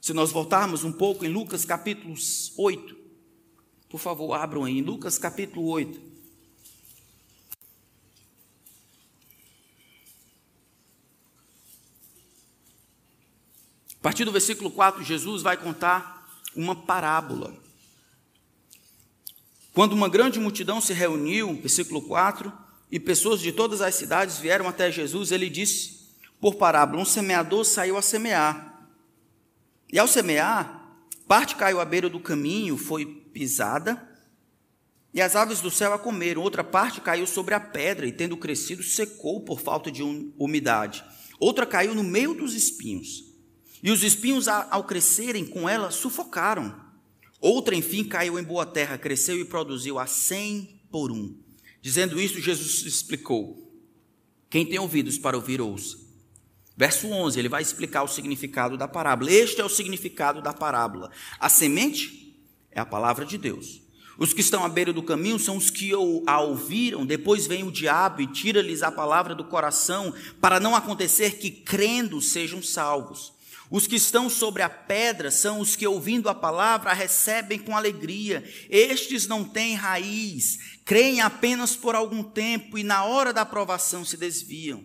[0.00, 2.14] Se nós voltarmos um pouco em Lucas capítulo
[2.56, 2.96] 8,
[3.88, 6.14] por favor, abram aí, em Lucas capítulo 8.
[13.98, 17.63] A partir do versículo 4, Jesus vai contar uma parábola.
[19.74, 22.52] Quando uma grande multidão se reuniu, versículo 4,
[22.92, 26.10] e pessoas de todas as cidades vieram até Jesus, ele disse,
[26.40, 28.88] por parábola: Um semeador saiu a semear.
[29.92, 30.96] E ao semear,
[31.26, 34.00] parte caiu à beira do caminho, foi pisada,
[35.12, 36.42] e as aves do céu a comeram.
[36.42, 40.04] Outra parte caiu sobre a pedra, e tendo crescido, secou por falta de
[40.38, 41.04] umidade.
[41.40, 43.24] Outra caiu no meio dos espinhos.
[43.82, 46.83] E os espinhos, ao crescerem com ela, sufocaram.
[47.44, 51.36] Outra, enfim, caiu em boa terra, cresceu e produziu a cem por um.
[51.82, 53.70] Dizendo isso, Jesus explicou:
[54.48, 55.98] Quem tem ouvidos para ouvir, ouça.
[56.74, 59.30] Verso 11, ele vai explicar o significado da parábola.
[59.30, 61.10] Este é o significado da parábola.
[61.38, 62.34] A semente
[62.70, 63.82] é a palavra de Deus.
[64.16, 65.92] Os que estão à beira do caminho são os que
[66.26, 71.36] a ouviram, depois vem o diabo e tira-lhes a palavra do coração, para não acontecer
[71.36, 73.33] que crendo sejam salvos.
[73.70, 77.76] Os que estão sobre a pedra são os que, ouvindo a palavra, a recebem com
[77.76, 78.44] alegria.
[78.68, 84.16] Estes não têm raiz, creem apenas por algum tempo e, na hora da aprovação, se
[84.16, 84.84] desviam.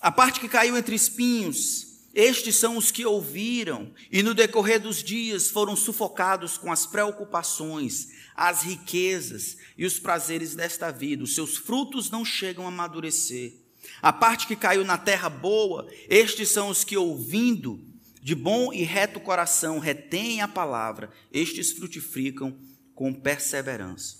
[0.00, 5.02] A parte que caiu entre espinhos, estes são os que ouviram e, no decorrer dos
[5.02, 11.22] dias, foram sufocados com as preocupações, as riquezas e os prazeres desta vida.
[11.22, 13.65] Os seus frutos não chegam a amadurecer.
[14.06, 17.84] A parte que caiu na terra boa, estes são os que, ouvindo
[18.22, 22.56] de bom e reto coração, retêm a palavra, estes frutificam
[22.94, 24.18] com perseverança.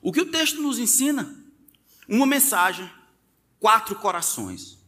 [0.00, 1.34] O que o texto nos ensina?
[2.08, 2.88] Uma mensagem,
[3.58, 4.78] quatro corações.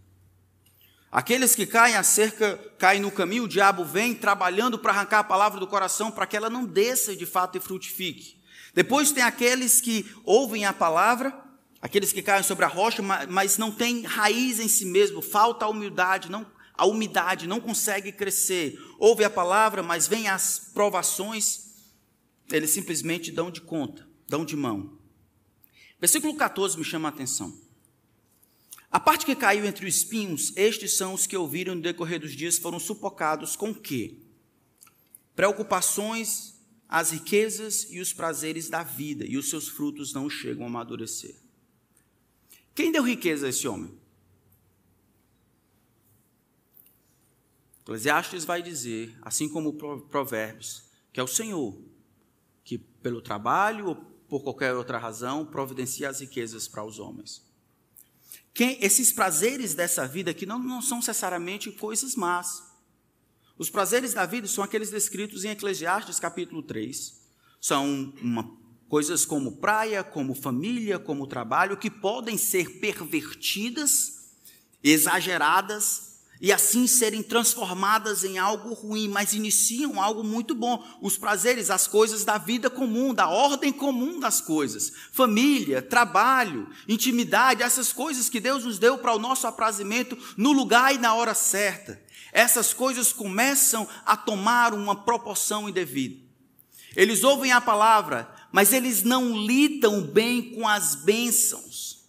[1.10, 5.58] Aqueles que caem acerca, caem no caminho, o diabo vem trabalhando para arrancar a palavra
[5.58, 8.40] do coração para que ela não desça de fato e frutifique.
[8.72, 11.43] Depois tem aqueles que ouvem a palavra
[11.84, 15.68] Aqueles que caem sobre a rocha, mas não têm raiz em si mesmo, falta a
[15.68, 18.82] humildade, não, a umidade, não consegue crescer.
[18.98, 21.74] Ouve a palavra, mas vem as provações,
[22.50, 24.98] eles simplesmente dão de conta, dão de mão.
[26.00, 27.54] Versículo 14 me chama a atenção.
[28.90, 32.32] A parte que caiu entre os espinhos, estes são os que ouviram no decorrer dos
[32.32, 34.16] dias, foram sufocados com quê?
[35.36, 36.54] Preocupações,
[36.88, 41.43] as riquezas e os prazeres da vida, e os seus frutos não chegam a amadurecer.
[42.74, 43.96] Quem deu riqueza a esse homem?
[47.82, 49.74] Eclesiastes vai dizer, assim como
[50.08, 51.78] Provérbios, que é o Senhor
[52.64, 53.96] que, pelo trabalho ou
[54.26, 57.44] por qualquer outra razão, providencia as riquezas para os homens.
[58.54, 62.62] Quem, esses prazeres dessa vida que não, não são necessariamente coisas más.
[63.58, 67.20] Os prazeres da vida são aqueles descritos em Eclesiastes capítulo 3.
[67.60, 68.63] São uma
[68.94, 74.28] Coisas como praia, como família, como trabalho, que podem ser pervertidas,
[74.84, 80.80] exageradas e assim serem transformadas em algo ruim, mas iniciam algo muito bom.
[81.02, 84.92] Os prazeres, as coisas da vida comum, da ordem comum das coisas.
[85.10, 90.94] Família, trabalho, intimidade, essas coisas que Deus nos deu para o nosso aprazimento no lugar
[90.94, 92.00] e na hora certa.
[92.32, 96.22] Essas coisas começam a tomar uma proporção indevida.
[96.96, 102.04] Eles ouvem a palavra, mas eles não lidam bem com as bênçãos.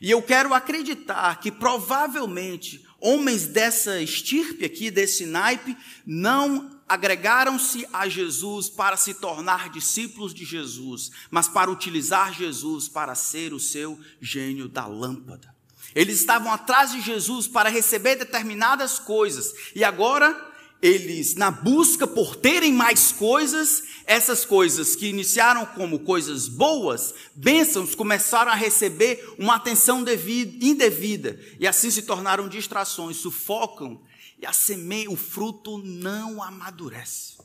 [0.00, 8.08] E eu quero acreditar que provavelmente homens dessa estirpe aqui, desse naipe, não agregaram-se a
[8.08, 14.00] Jesus para se tornar discípulos de Jesus, mas para utilizar Jesus para ser o seu
[14.18, 15.54] gênio da lâmpada.
[15.94, 22.36] Eles estavam atrás de Jesus para receber determinadas coisas, e agora eles, na busca por
[22.36, 29.56] terem mais coisas, essas coisas que iniciaram como coisas boas, bênçãos, começaram a receber uma
[29.56, 34.02] atenção devida, indevida e assim se tornaram distrações, sufocam
[34.38, 37.38] e a semente, o fruto não amadurece.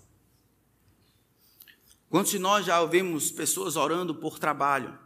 [2.10, 5.00] Quantos de nós já ouvimos pessoas orando por trabalho?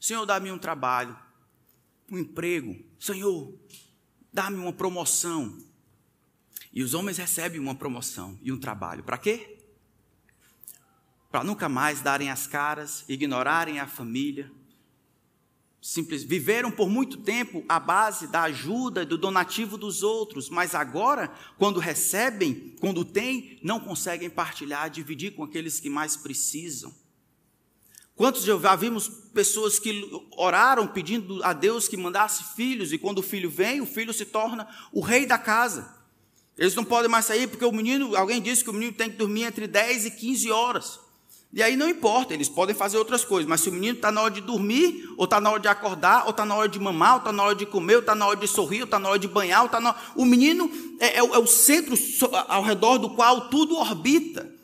[0.00, 1.16] Senhor, dá-me um trabalho,
[2.10, 2.82] um emprego.
[2.98, 3.52] Senhor,
[4.32, 5.58] dá-me uma promoção.
[6.76, 9.02] E os homens recebem uma promoção e um trabalho.
[9.02, 9.56] Para quê?
[11.30, 14.52] Para nunca mais darem as caras, ignorarem a família.
[15.80, 20.74] Simples, viveram por muito tempo à base da ajuda e do donativo dos outros, mas
[20.74, 26.94] agora, quando recebem, quando têm, não conseguem partilhar, dividir com aqueles que mais precisam.
[28.14, 33.22] Quantos já vimos pessoas que oraram pedindo a Deus que mandasse filhos, e quando o
[33.22, 35.96] filho vem, o filho se torna o rei da casa.
[36.58, 39.16] Eles não podem mais sair porque o menino, alguém disse que o menino tem que
[39.16, 40.98] dormir entre 10 e 15 horas.
[41.52, 44.20] E aí não importa, eles podem fazer outras coisas, mas se o menino está na
[44.20, 47.14] hora de dormir, ou está na hora de acordar, ou está na hora de mamar,
[47.14, 49.08] ou está na hora de comer, ou está na hora de sorrir, ou está na
[49.08, 49.94] hora de banhar, ou tá na...
[50.14, 51.96] o menino é, é, é o centro
[52.48, 54.54] ao redor do qual tudo orbita.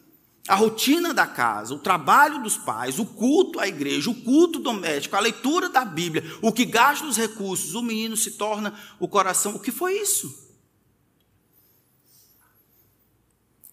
[0.49, 5.15] A rotina da casa, o trabalho dos pais, o culto à igreja, o culto doméstico,
[5.15, 9.55] a leitura da Bíblia, o que gasta os recursos, o menino se torna o coração.
[9.55, 10.42] O que foi isso?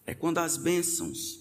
[0.10, 1.39] É quando as bênçãos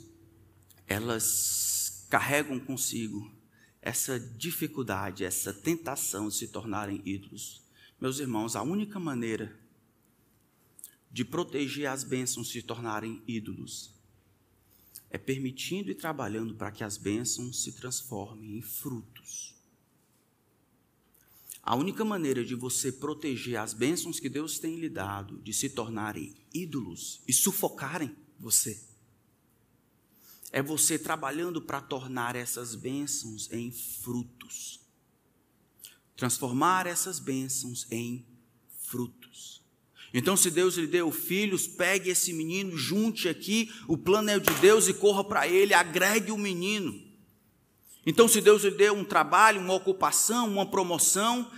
[0.87, 3.35] elas carregam consigo
[3.81, 7.63] essa dificuldade, essa tentação de se tornarem ídolos.
[7.99, 9.59] Meus irmãos, a única maneira
[11.11, 13.95] de proteger as bênçãos se tornarem ídolos
[15.09, 19.55] é permitindo e trabalhando para que as bênçãos se transformem em frutos.
[21.63, 25.71] A única maneira de você proteger as bênçãos que Deus tem lhe dado de se
[25.71, 28.81] tornarem ídolos e sufocarem você.
[30.51, 34.81] É você trabalhando para tornar essas bênçãos em frutos.
[36.17, 38.27] Transformar essas bênçãos em
[38.81, 39.63] frutos.
[40.13, 44.53] Então, se Deus lhe deu filhos, pegue esse menino, junte aqui o plano é de
[44.55, 47.07] Deus e corra para ele, agregue o menino.
[48.07, 51.51] Então, se Deus lhe deu um trabalho, uma ocupação, uma promoção,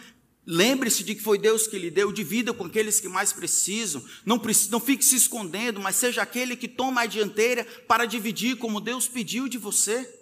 [0.46, 4.02] Lembre-se de que foi Deus que lhe deu, divida com aqueles que mais precisam.
[4.24, 8.80] Não, não fique se escondendo, mas seja aquele que toma a dianteira para dividir como
[8.80, 10.18] Deus pediu de você.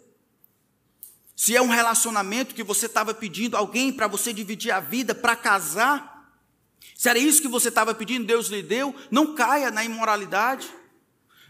[1.37, 5.37] Se é um relacionamento que você estava pedindo alguém para você dividir a vida, para
[5.37, 6.19] casar,
[6.97, 10.69] se era isso que você estava pedindo, Deus lhe deu, não caia na imoralidade.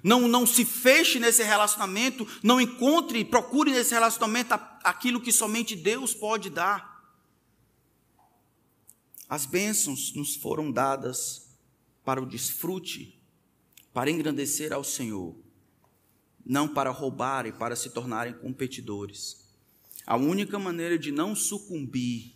[0.02, 4.54] Não, não se feche nesse relacionamento, não encontre, procure nesse relacionamento
[4.84, 6.97] aquilo que somente Deus pode dar.
[9.28, 11.48] As bênçãos nos foram dadas
[12.02, 13.22] para o desfrute,
[13.92, 15.36] para engrandecer ao Senhor,
[16.44, 19.46] não para roubar e para se tornarem competidores.
[20.06, 22.34] A única maneira de não sucumbir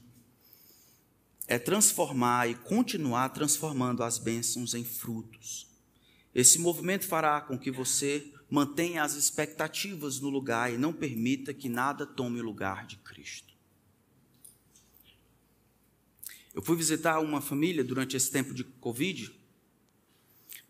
[1.49, 5.67] é transformar e continuar transformando as bênçãos em frutos.
[6.35, 11.71] Esse movimento fará com que você mantenha as expectativas no lugar e não permita que
[11.71, 13.52] nada tome o lugar de Cristo.
[16.55, 19.33] Eu fui visitar uma família durante esse tempo de Covid.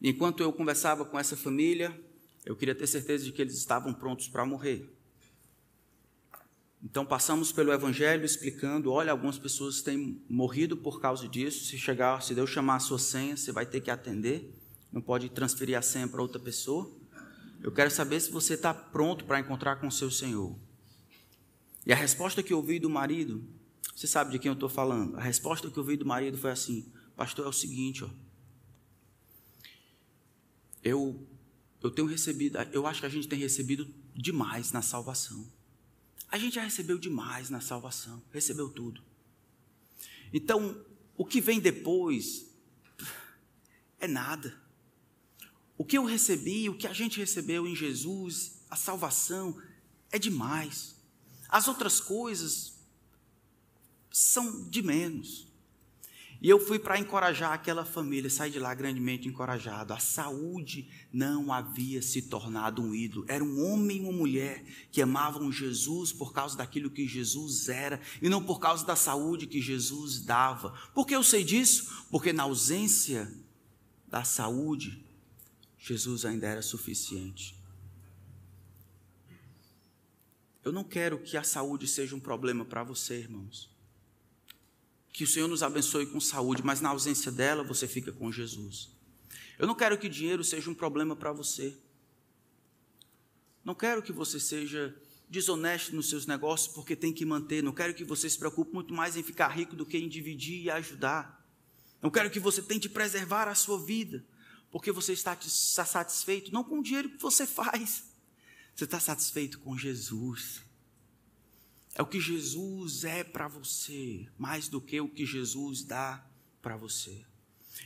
[0.01, 1.99] Enquanto eu conversava com essa família,
[2.45, 4.89] eu queria ter certeza de que eles estavam prontos para morrer.
[6.83, 11.65] Então passamos pelo Evangelho explicando: olha, algumas pessoas têm morrido por causa disso.
[11.65, 14.53] Se chegar, se Deus chamar a sua senha, você vai ter que atender.
[14.93, 16.91] Não pode transferir a senha para outra pessoa.
[17.63, 20.57] Eu quero saber se você está pronto para encontrar com o seu Senhor.
[21.87, 23.45] E a resposta que eu ouvi do marido
[23.95, 25.17] você sabe de quem eu estou falando?
[25.17, 28.11] A resposta que eu vi do marido foi assim: Pastor, é o seguinte, ó.
[30.83, 31.27] Eu,
[31.81, 35.47] eu tenho recebido, eu acho que a gente tem recebido demais na salvação.
[36.29, 39.03] A gente já recebeu demais na salvação, recebeu tudo.
[40.33, 40.85] Então,
[41.17, 42.47] o que vem depois
[44.01, 44.59] é nada.
[45.77, 49.61] O que eu recebi, o que a gente recebeu em Jesus, a salvação,
[50.11, 50.97] é demais.
[51.49, 52.82] As outras coisas
[54.13, 55.53] são de menos.
[56.43, 59.93] E eu fui para encorajar aquela família, saí de lá grandemente encorajado.
[59.93, 63.25] A saúde não havia se tornado um ídolo.
[63.29, 68.01] Era um homem e uma mulher que amavam Jesus por causa daquilo que Jesus era
[68.21, 70.77] e não por causa da saúde que Jesus dava.
[70.93, 72.07] Por que eu sei disso?
[72.11, 73.33] Porque na ausência
[74.09, 75.01] da saúde,
[75.79, 77.55] Jesus ainda era suficiente.
[80.65, 83.72] Eu não quero que a saúde seja um problema para você, irmãos.
[85.13, 88.91] Que o Senhor nos abençoe com saúde, mas na ausência dela você fica com Jesus.
[89.59, 91.77] Eu não quero que dinheiro seja um problema para você.
[93.65, 94.97] Não quero que você seja
[95.29, 97.63] desonesto nos seus negócios porque tem que manter.
[97.63, 100.63] Não quero que você se preocupe muito mais em ficar rico do que em dividir
[100.65, 101.47] e ajudar.
[102.01, 104.25] Não quero que você tente preservar a sua vida
[104.73, 108.05] porque você está satisfeito não com o dinheiro que você faz,
[108.75, 110.63] você está satisfeito com Jesus.
[111.95, 116.25] É o que Jesus é para você, mais do que o que Jesus dá
[116.61, 117.25] para você.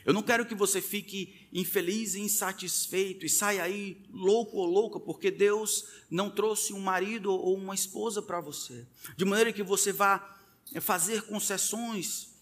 [0.05, 5.01] Eu não quero que você fique infeliz e insatisfeito e saia aí louco ou louca
[5.01, 8.87] porque Deus não trouxe um marido ou uma esposa para você.
[9.17, 10.39] De maneira que você vá
[10.81, 12.35] fazer concessões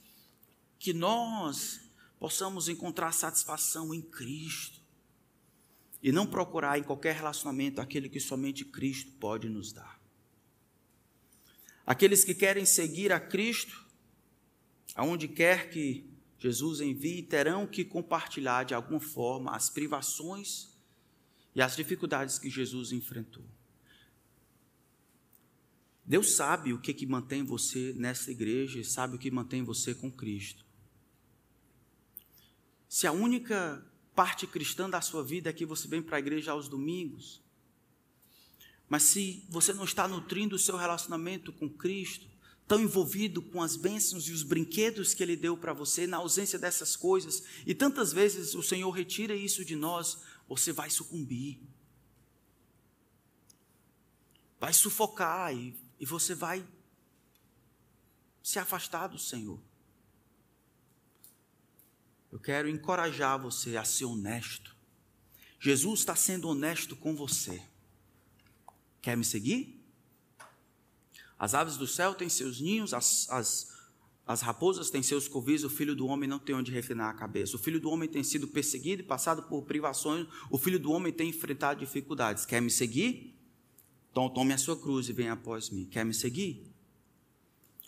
[0.78, 1.80] que nós
[2.18, 4.82] possamos encontrar satisfação em Cristo
[6.02, 10.03] e não procurar em qualquer relacionamento aquele que somente Cristo pode nos dar.
[11.86, 13.84] Aqueles que querem seguir a Cristo,
[14.94, 16.08] aonde quer que
[16.38, 20.72] Jesus envie, terão que compartilhar de alguma forma as privações
[21.54, 23.44] e as dificuldades que Jesus enfrentou.
[26.04, 29.94] Deus sabe o que, que mantém você nessa igreja e sabe o que mantém você
[29.94, 30.64] com Cristo.
[32.88, 36.52] Se a única parte cristã da sua vida é que você vem para a igreja
[36.52, 37.43] aos domingos,
[38.94, 42.28] mas se você não está nutrindo o seu relacionamento com Cristo,
[42.64, 46.60] tão envolvido com as bênçãos e os brinquedos que Ele deu para você, na ausência
[46.60, 51.60] dessas coisas, e tantas vezes o Senhor retira isso de nós, você vai sucumbir,
[54.60, 56.64] vai sufocar e, e você vai
[58.44, 59.60] se afastar do Senhor.
[62.30, 64.72] Eu quero encorajar você a ser honesto.
[65.58, 67.60] Jesus está sendo honesto com você.
[69.04, 69.78] Quer me seguir?
[71.38, 73.70] As aves do céu têm seus ninhos, as, as,
[74.26, 77.54] as raposas têm seus covis, o filho do homem não tem onde reclinar a cabeça.
[77.54, 81.12] O filho do homem tem sido perseguido e passado por privações, o filho do homem
[81.12, 82.46] tem enfrentado dificuldades.
[82.46, 83.38] Quer me seguir?
[84.10, 85.84] Então tome a sua cruz e venha após mim.
[85.84, 86.66] Quer me seguir?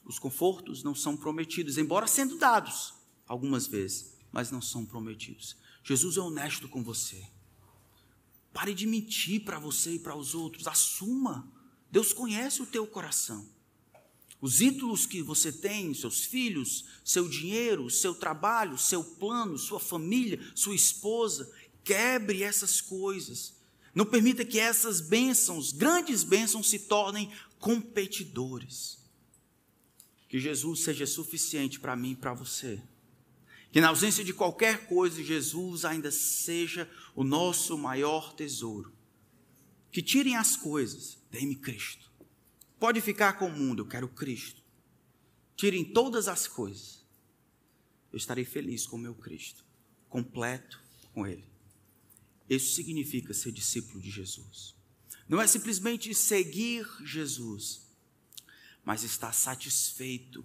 [0.05, 2.93] Os confortos não são prometidos, embora sendo dados
[3.27, 5.57] algumas vezes, mas não são prometidos.
[5.83, 7.27] Jesus é honesto com você.
[8.57, 10.67] Pare de mentir para você e para os outros.
[10.67, 11.47] Assuma
[11.91, 13.47] Deus conhece o teu coração.
[14.41, 20.41] Os ídolos que você tem, seus filhos, seu dinheiro, seu trabalho, seu plano, sua família,
[20.55, 21.53] sua esposa,
[21.85, 23.55] quebre essas coisas.
[23.95, 28.99] Não permita que essas bênçãos, grandes bênçãos, se tornem competidores.
[30.31, 32.83] Que Jesus seja suficiente para mim e para você.
[33.71, 38.93] Que na ausência de qualquer coisa, Jesus ainda seja o nosso maior tesouro.
[39.91, 42.11] Que tirem as coisas Dê-me Cristo.
[42.81, 44.62] Pode ficar com o mundo, eu quero Cristo.
[45.55, 47.05] Tirem todas as coisas.
[48.11, 49.67] Eu estarei feliz com o meu Cristo,
[50.09, 51.45] completo com Ele.
[52.49, 54.75] Isso significa ser discípulo de Jesus.
[55.29, 57.87] Não é simplesmente seguir Jesus,
[58.83, 60.43] mas estar satisfeito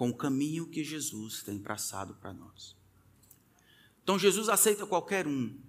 [0.00, 2.74] com o caminho que Jesus tem traçado para nós.
[4.02, 5.60] Então Jesus aceita qualquer um,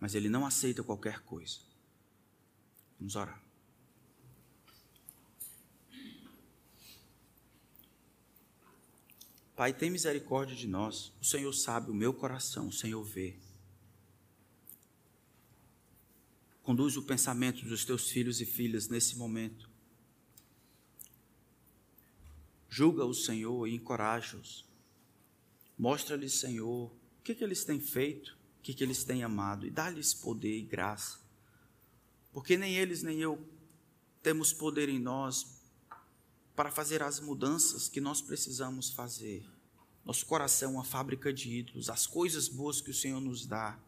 [0.00, 1.60] mas ele não aceita qualquer coisa.
[2.98, 3.40] Vamos orar.
[9.54, 11.12] Pai, tem misericórdia de nós.
[11.20, 13.38] O Senhor sabe o meu coração, o Senhor vê.
[16.64, 19.67] Conduz o pensamento dos teus filhos e filhas nesse momento.
[22.68, 24.64] Julga o Senhor e encoraja-os.
[25.78, 29.70] Mostra-lhes, Senhor, o que, que eles têm feito, o que, que eles têm amado, e
[29.70, 31.28] dá-lhes poder e graça
[32.38, 33.44] porque nem eles nem eu
[34.22, 35.58] temos poder em nós
[36.54, 39.44] para fazer as mudanças que nós precisamos fazer.
[40.04, 43.78] Nosso coração é uma fábrica de ídolos, as coisas boas que o Senhor nos dá.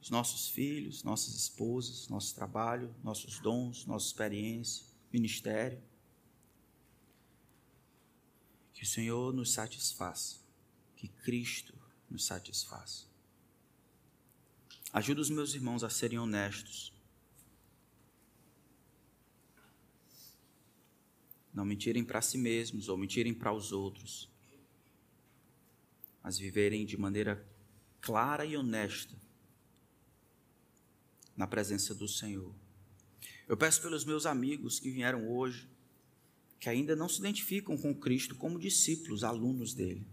[0.00, 5.82] Os nossos filhos, nossas esposas, nosso trabalho, nossos dons, nossa experiência, ministério.
[8.72, 10.40] Que o Senhor nos satisfaça,
[10.96, 11.74] que Cristo
[12.10, 13.06] nos satisfaça.
[14.92, 16.92] Ajuda os meus irmãos a serem honestos.
[21.52, 24.28] Não mentirem para si mesmos ou mentirem para os outros,
[26.22, 27.46] mas viverem de maneira
[28.00, 29.14] clara e honesta
[31.36, 32.54] na presença do Senhor.
[33.52, 35.68] Eu peço pelos meus amigos que vieram hoje,
[36.58, 40.06] que ainda não se identificam com Cristo como discípulos, alunos dele.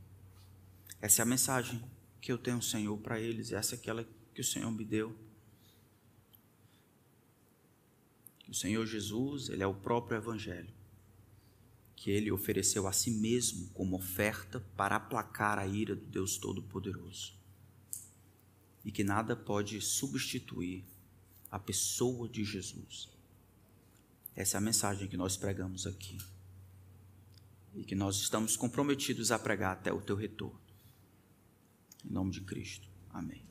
[1.00, 1.82] Essa é a mensagem
[2.20, 3.54] que eu tenho, Senhor, para eles.
[3.54, 5.18] Essa é aquela que o Senhor me deu.
[8.46, 10.74] O Senhor Jesus, Ele é o próprio Evangelho,
[11.96, 17.34] que Ele ofereceu a si mesmo como oferta para aplacar a ira do Deus Todo-Poderoso.
[18.84, 20.84] E que nada pode substituir
[21.50, 23.18] a pessoa de Jesus.
[24.40, 26.18] Essa é a mensagem que nós pregamos aqui.
[27.76, 30.58] E que nós estamos comprometidos a pregar até o teu retorno.
[32.06, 32.88] Em nome de Cristo.
[33.10, 33.49] Amém.